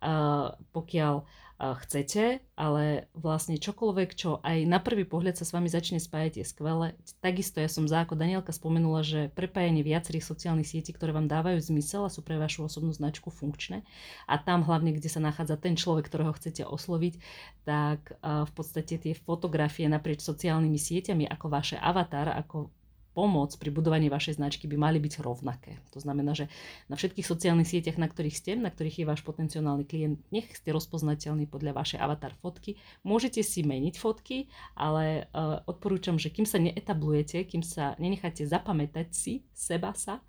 [0.00, 1.28] A pokiaľ
[1.60, 6.46] chcete, ale vlastne čokoľvek, čo aj na prvý pohľad sa s vami začne spájať, je
[6.48, 6.96] skvelé.
[7.20, 11.60] Takisto ja som za, ako Danielka spomenula, že prepájanie viacerých sociálnych sietí, ktoré vám dávajú
[11.60, 13.84] zmysel a sú pre vašu osobnú značku funkčné
[14.24, 17.20] a tam hlavne, kde sa nachádza ten človek, ktorého chcete osloviť,
[17.68, 22.72] tak v podstate tie fotografie naprieč sociálnymi sieťami ako vaše avatar, ako
[23.10, 25.82] pomoc pri budovaní vašej značky by mali byť rovnaké.
[25.90, 26.46] To znamená, že
[26.86, 30.70] na všetkých sociálnych sieťach, na ktorých ste, na ktorých je váš potenciálny klient, nech ste
[30.70, 32.78] rozpoznateľní podľa vašej avatar fotky.
[33.02, 34.46] Môžete si meniť fotky,
[34.78, 40.22] ale uh, odporúčam, že kým sa neetablujete, kým sa nenecháte zapamätať si seba sa,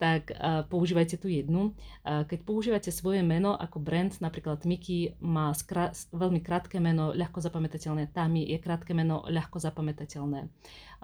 [0.00, 1.76] tak uh, používajte tu jednu.
[2.06, 7.44] Uh, keď používate svoje meno ako brand, napríklad Mickey má skra- veľmi krátke meno, ľahko
[7.44, 10.48] zapamätateľné, Tami je krátke meno, ľahko zapamätateľné.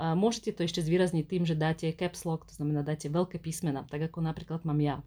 [0.01, 4.07] Môžete to ešte zvýrazniť tým, že dáte caps lock, to znamená dáte veľké písmena, tak
[4.07, 5.03] ako napríklad mám ja.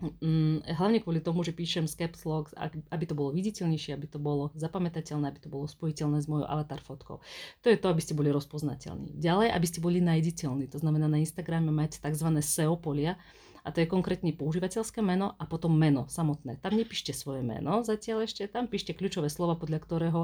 [0.00, 2.48] Mm, hlavne kvôli tomu, že píšem z caps lock,
[2.88, 6.80] aby to bolo viditeľnejšie, aby to bolo zapamätateľné, aby to bolo spojiteľné s mojou avatar
[6.80, 7.20] fotkou.
[7.60, 9.20] To je to, aby ste boli rozpoznateľní.
[9.20, 10.72] Ďalej, aby ste boli nájditeľní.
[10.72, 12.28] To znamená na Instagrame mať tzv.
[12.40, 13.20] SEO polia,
[13.64, 16.60] a to je konkrétne používateľské meno a potom meno samotné.
[16.60, 20.20] Tam nepíšte svoje meno zatiaľ ešte, tam píšte kľúčové slova, podľa ktorého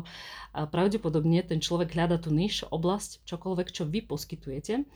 [0.53, 4.89] pravdepodobne ten človek hľada tú niž, oblasť, čokoľvek, čo vy poskytujete,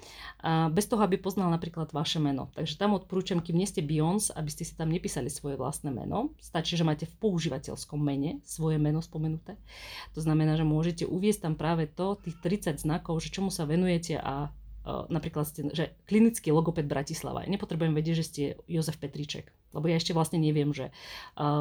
[0.72, 2.49] bez toho, aby poznal napríklad vaše meno.
[2.55, 6.32] Takže tam odporúčam, kým nie ste Beyoncé, aby ste si tam nepísali svoje vlastné meno.
[6.41, 9.61] Stačí, že máte v používateľskom mene svoje meno spomenuté.
[10.16, 14.16] To znamená, že môžete uviesť tam práve to, tých 30 znakov, že čomu sa venujete
[14.18, 14.53] a
[14.86, 17.44] napríklad ste, že klinický logoped Bratislava.
[17.44, 20.88] Ja nepotrebujem vedieť, že ste Jozef Petríček, lebo ja ešte vlastne neviem, že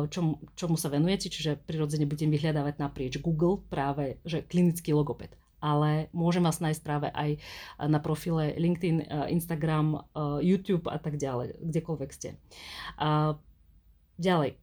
[0.09, 6.07] čomu, čomu sa venujete, čiže prirodzene budem vyhľadávať naprieč Google práve, že klinický logoped ale
[6.15, 7.35] môžem vás nájsť práve aj
[7.83, 10.07] na profile LinkedIn, Instagram,
[10.39, 12.39] YouTube a tak ďalej, kdekoľvek ste.
[14.15, 14.55] Ďalej,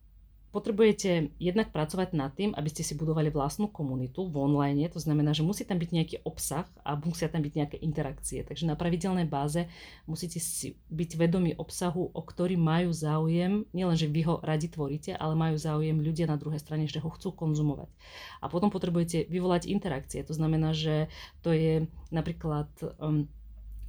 [0.56, 5.36] potrebujete jednak pracovať nad tým, aby ste si budovali vlastnú komunitu v online, to znamená,
[5.36, 8.40] že musí tam byť nejaký obsah a musia tam byť nejaké interakcie.
[8.40, 9.68] Takže na pravidelnej báze
[10.08, 15.12] musíte si byť vedomí obsahu, o ktorý majú záujem, nielen, že vy ho radi tvoríte,
[15.12, 17.92] ale majú záujem ľudia na druhej strane, že ho chcú konzumovať.
[18.40, 21.12] A potom potrebujete vyvolať interakcie, to znamená, že
[21.44, 23.28] to je napríklad um,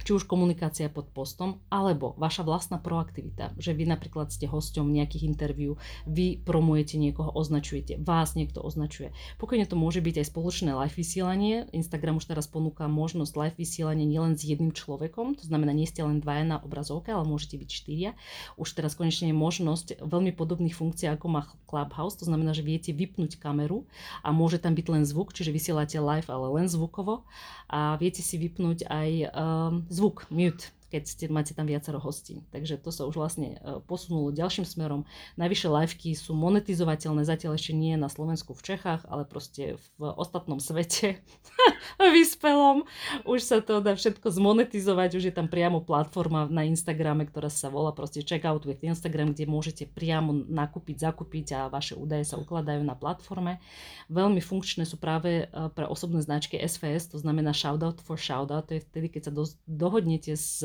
[0.04, 5.26] či už komunikácia pod postom, alebo vaša vlastná proaktivita, že vy napríklad ste hosťom nejakých
[5.26, 5.76] interviú,
[6.06, 9.12] vy promujete niekoho, označujete, vás niekto označuje.
[9.36, 11.66] Pokojne to môže byť aj spoločné live vysielanie.
[11.74, 16.06] Instagram už teraz ponúka možnosť live vysielania nielen s jedným človekom, to znamená, nie ste
[16.06, 18.10] len dvaja na obrazovke, ale môžete byť štyria.
[18.56, 22.96] Už teraz konečne je možnosť veľmi podobných funkcií, ako má Clubhouse, to znamená, že viete
[22.96, 23.84] vypnúť kameru
[24.24, 27.28] a môže tam byť len zvuk, čiže vysielate live, ale len zvukovo
[27.68, 32.40] a viete si vypnúť aj um, zvuk, mute, keď ste, máte tam viacero hostí.
[32.48, 35.04] Takže to sa už vlastne e, posunulo ďalším smerom.
[35.36, 40.56] Najvyššie liveky sú monetizovateľné, zatiaľ ešte nie na Slovensku, v Čechách, ale proste v ostatnom
[40.56, 41.20] svete,
[42.16, 42.88] vyspelom.
[43.28, 47.68] Už sa to dá všetko zmonetizovať, už je tam priamo platforma na Instagrame, ktorá sa
[47.68, 52.80] volá proste Checkout with Instagram, kde môžete priamo nakúpiť, zakúpiť a vaše údaje sa ukladajú
[52.80, 53.60] na platforme.
[54.08, 58.80] Veľmi funkčné sú práve e, pre osobné značky SFS, to znamená Shoutout for Shoutout, to
[58.80, 60.64] je vtedy, keď sa do, dohodnete s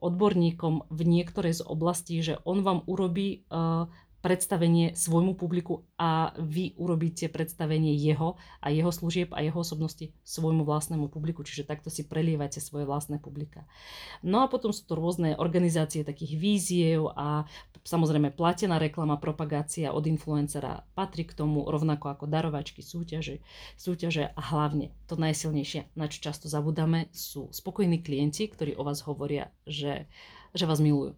[0.00, 3.44] odborníkom v niektorej z oblastí, že on vám urobí
[4.24, 10.66] predstavenie svojmu publiku a vy urobíte predstavenie jeho a jeho služieb a jeho osobnosti svojmu
[10.66, 13.68] vlastnému publiku, čiže takto si prelievate svoje vlastné publika.
[14.26, 17.46] No a potom sú to rôzne organizácie takých víziev a
[17.86, 23.38] samozrejme platená reklama, propagácia od influencera patrí k tomu rovnako ako darovačky, súťaže,
[23.78, 29.06] súťaže a hlavne to najsilnejšie, na čo často zabudáme, sú spokojní klienti, ktorí o vás
[29.06, 30.10] hovoria, že
[30.52, 31.16] že vás milujú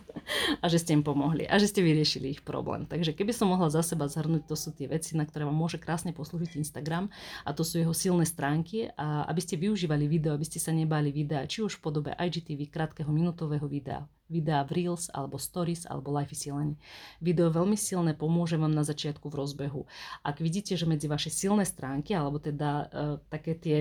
[0.62, 2.86] a že ste im pomohli a že ste vyriešili ich problém.
[2.86, 5.80] Takže keby som mohla za seba zhrnúť, to sú tie veci, na ktoré vám môže
[5.80, 7.10] krásne poslúžiť Instagram
[7.42, 11.10] a to sú jeho silné stránky a aby ste využívali video, aby ste sa nebali
[11.10, 16.14] videa, či už v podobe IGTV, krátkeho minútového videa, videa v Reels alebo Stories alebo
[16.14, 16.78] live vysielanie.
[17.18, 19.82] Video veľmi silné pomôže vám na začiatku v rozbehu.
[20.22, 22.88] Ak vidíte, že medzi vaše silné stránky alebo teda uh,
[23.26, 23.78] také tie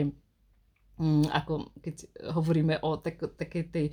[1.31, 1.95] ako keď
[2.35, 3.85] hovoríme o tak, takej tej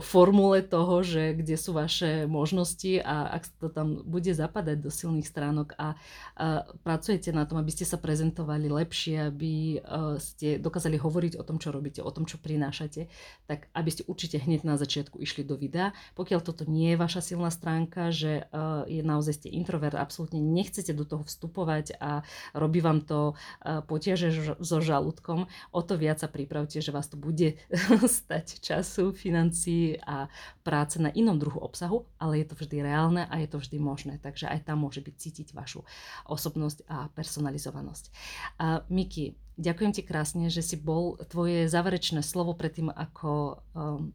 [0.00, 5.28] formule toho, že kde sú vaše možnosti a ak to tam bude zapadať do silných
[5.28, 5.92] stránok a,
[6.40, 9.84] a pracujete na tom, aby ste sa prezentovali lepšie, aby
[10.16, 13.12] ste dokázali hovoriť o tom, čo robíte, o tom, čo prinášate,
[13.44, 15.92] tak aby ste určite hneď na začiatku išli do videa.
[16.16, 18.48] Pokiaľ toto nie je vaša silná stránka, že
[18.88, 22.24] je naozaj ste introvert, absolútne nechcete do toho vstupovať a
[22.56, 23.36] robí vám to
[23.84, 25.44] potiaže so žalúdkom,
[25.74, 27.58] o to viac sa pri pripravte, že vás to bude
[28.06, 30.30] stať času, financií a
[30.62, 34.22] práce na inom druhu obsahu, ale je to vždy reálne a je to vždy možné.
[34.22, 35.82] Takže aj tam môže byť cítiť vašu
[36.30, 38.14] osobnosť a personalizovanosť.
[38.62, 44.14] A Miki, ďakujem ti krásne, že si bol tvoje záverečné slovo predtým, ako um,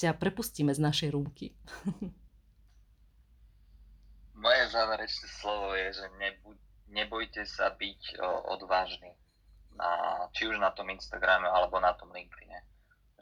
[0.00, 1.52] ťa prepustíme z našej rúmky.
[4.40, 6.06] Moje záverečné slovo je, že
[6.88, 8.24] nebojte sa byť
[8.56, 9.12] odvážny
[9.76, 12.64] na, či už na tom Instagrame alebo na tom LinkedIne.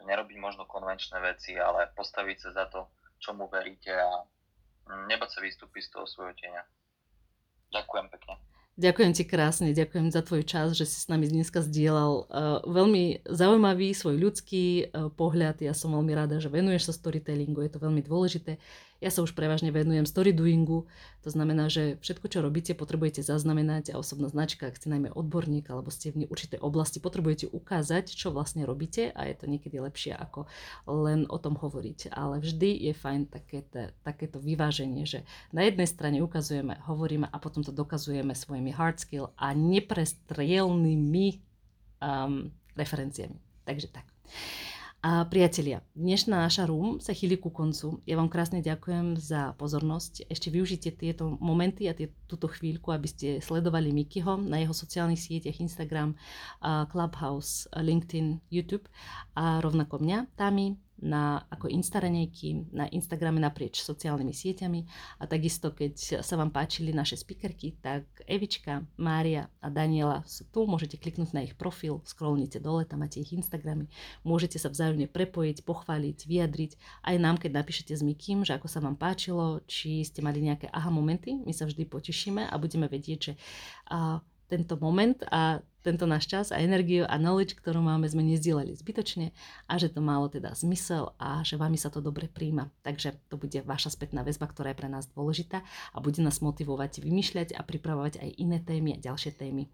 [0.05, 2.87] Nerobiť možno konvenčné veci, ale postaviť sa za to,
[3.19, 4.23] čomu veríte a
[5.09, 6.63] nebať sa vystúpiť z toho svojho tieňa.
[7.73, 8.35] Ďakujem pekne.
[8.75, 13.23] Ďakujem ti krásne, ďakujem za tvoj čas, že si s nami dneska zdieľal uh, veľmi
[13.23, 15.63] zaujímavý svoj ľudský uh, pohľad.
[15.63, 18.59] Ja som veľmi rada, že venuješ sa storytellingu, je to veľmi dôležité.
[19.03, 20.87] Ja sa už prevažne venujem story doingu,
[21.19, 25.67] to znamená, že všetko, čo robíte, potrebujete zaznamenať a osobná značka, ak ste najmä odborník
[25.67, 30.15] alebo ste v určitej oblasti, potrebujete ukázať, čo vlastne robíte a je to niekedy lepšie
[30.15, 30.47] ako
[30.87, 32.15] len o tom hovoriť.
[32.15, 37.67] Ale vždy je fajn takéto, takéto vyváženie, že na jednej strane ukazujeme, hovoríme a potom
[37.67, 41.27] to dokazujeme svojimi hard skill a neprestrielnými
[41.99, 43.37] um, referenciami.
[43.65, 44.05] Takže tak.
[45.05, 48.01] A priatelia, dnešná naša room sa chýli ku koncu.
[48.09, 50.25] Ja vám krásne ďakujem za pozornosť.
[50.33, 55.21] Ešte využite tieto momenty a tie, túto chvíľku, aby ste sledovali Mikyho na jeho sociálnych
[55.21, 56.17] sieťach Instagram,
[56.89, 58.89] Clubhouse, LinkedIn, YouTube
[59.37, 60.73] a rovnako mňa, Tami,
[61.05, 64.81] na, ako instaranejky na Instagrame naprieč sociálnymi sieťami.
[65.21, 70.65] A takisto, keď sa vám páčili naše speakerky, tak Evička, Mária a Daniela sú tu,
[70.65, 73.85] môžete kliknúť na ich profil, scrollnite dole, tam máte ich Instagramy,
[74.25, 76.71] môžete sa vzájomne prepojiť, pochváliť, vyjadriť,
[77.05, 80.73] aj nám, keď napíšete s Mikým, že ako sa vám páčilo, či ste mali nejaké
[80.73, 83.33] aha momenty, my sa vždy potešíme a budeme vedieť, že
[83.93, 88.73] a, tento moment a tento náš čas a energiu a knowledge, ktorú máme, sme nezdielali
[88.73, 89.29] zbytočne
[89.69, 92.73] a že to malo teda zmysel a že vami sa to dobre príjma.
[92.81, 95.61] Takže to bude vaša spätná väzba, ktorá je pre nás dôležitá
[95.93, 99.69] a bude nás motivovať vymýšľať a pripravovať aj iné témy a ďalšie témy.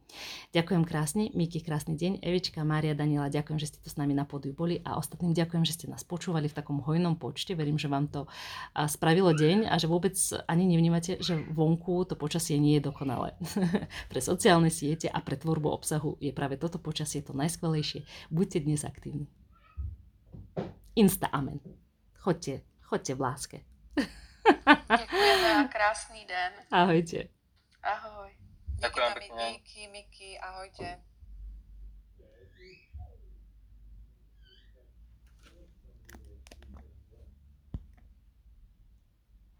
[0.51, 2.19] Ďakujem krásne, Miki, krásny deň.
[2.19, 5.63] Evička, Mária, Daniela, ďakujem, že ste tu s nami na pódiu boli a ostatným ďakujem,
[5.63, 7.55] že ste nás počúvali v takom hojnom počte.
[7.55, 8.27] Verím, že vám to
[8.89, 10.17] spravilo deň a že vôbec
[10.49, 13.37] ani nevnímate, že vonku to počasie nie je dokonalé.
[14.11, 18.01] pre sociálne siete a pre tvorbu obsahu obsahu je práve toto počasie to najskvelejšie.
[18.33, 19.29] Buďte dnes aktívni.
[20.97, 21.61] Insta amen.
[22.17, 23.57] Choďte, choďte v láske.
[24.97, 26.53] Děkujeme a krásný den.
[26.71, 27.29] Ahojte.
[27.83, 28.29] Ahoj.
[28.81, 29.45] Ďakujem pekne.
[29.53, 30.97] Díky, Miky, ahojte.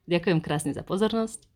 [0.10, 1.48] Ďakujem krásne za pozornosť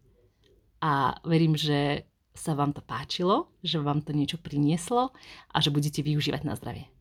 [0.80, 2.08] a verím, že
[2.40, 5.12] sa vám to páčilo, že vám to niečo prinieslo
[5.52, 6.95] a že budete využívať na zdravie.